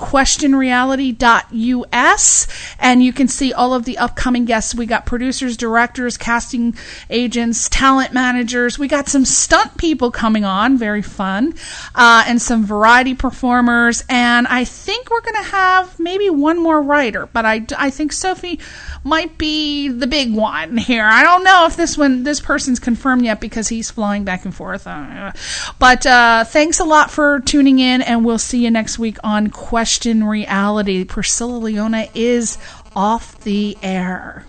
[1.52, 2.48] questionreality.us,
[2.80, 4.76] and you can see all of the upcoming guests.
[4.76, 6.76] We got producers, directors, casting
[7.10, 8.78] agents, talent managers.
[8.80, 11.54] We got some stunt people coming on, very fun.
[11.96, 14.04] uh, and some variety performers.
[14.10, 18.12] And I think we're going to have maybe one more writer, but I, I think
[18.14, 18.60] Sophie
[19.04, 21.06] might be the big one here.
[21.06, 24.54] I don't know if this one this person's confirmed yet because he's flying back and
[24.54, 24.86] forth.
[24.88, 25.32] Uh,
[25.80, 29.50] but uh, thanks a lot for tuning in, and we'll see you next week on
[29.50, 31.04] Question Reality.
[31.38, 32.58] Priscilla Leona is
[32.96, 34.44] off the air.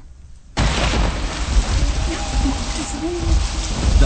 [0.57, 0.62] The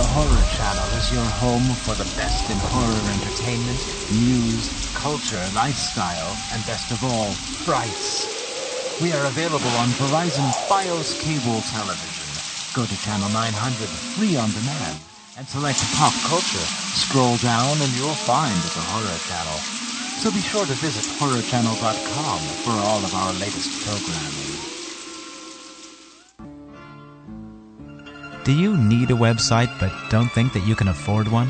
[0.03, 3.79] Horror Channel is your home for the best in horror entertainment,
[4.11, 8.27] news, culture, lifestyle, and best of all, price.
[9.01, 12.27] We are available on Verizon Fios cable television.
[12.75, 14.99] Go to channel 900, free on demand,
[15.39, 16.67] and select pop culture.
[16.99, 19.61] Scroll down and you'll find the Horror Channel.
[20.23, 24.53] So be sure to visit horrorchannel.com for all of our latest programming.
[28.45, 31.49] Do you need a website but don't think that you can afford one?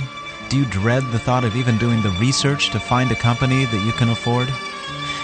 [0.48, 3.84] Do you dread the thought of even doing the research to find a company that
[3.84, 4.48] you can afford?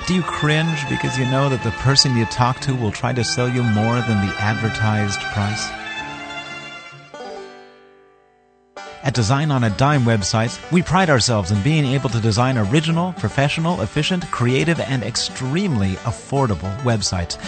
[0.07, 3.24] Do you cringe because you know that the person you talk to will try to
[3.24, 5.78] sell you more than the advertised price?
[9.05, 13.12] At Design on a Dime websites, we pride ourselves in being able to design original,
[13.12, 17.38] professional, efficient, creative, and extremely affordable websites.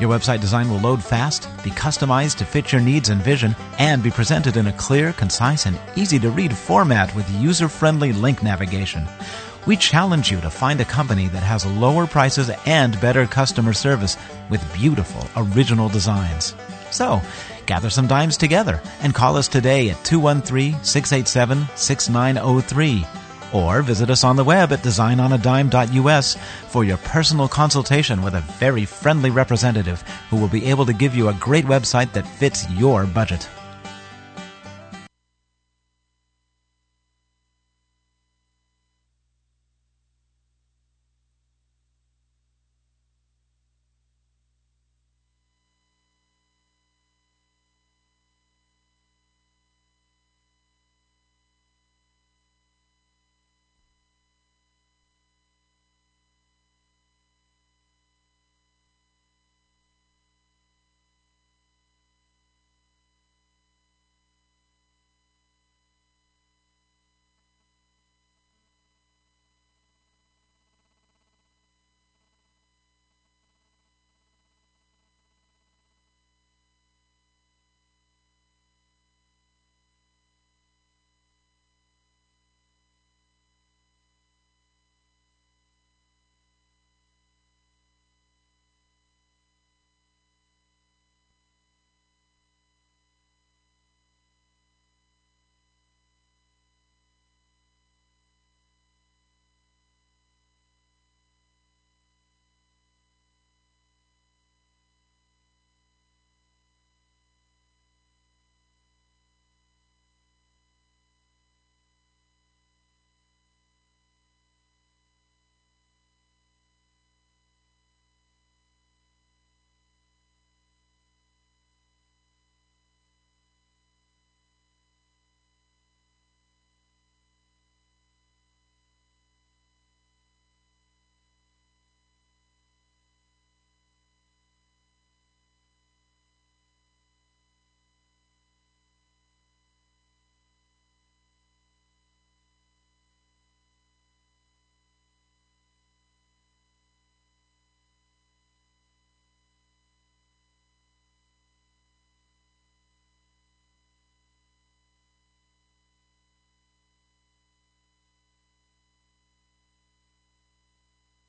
[0.00, 4.04] Your website design will load fast, be customized to fit your needs and vision, and
[4.04, 8.42] be presented in a clear, concise, and easy to read format with user friendly link
[8.44, 9.04] navigation.
[9.66, 14.16] We challenge you to find a company that has lower prices and better customer service
[14.48, 16.54] with beautiful original designs.
[16.92, 17.20] So,
[17.70, 23.06] gather some dimes together and call us today at 213 687 6903
[23.52, 28.84] or visit us on the web at designonadime.us for your personal consultation with a very
[28.84, 33.06] friendly representative who will be able to give you a great website that fits your
[33.06, 33.48] budget.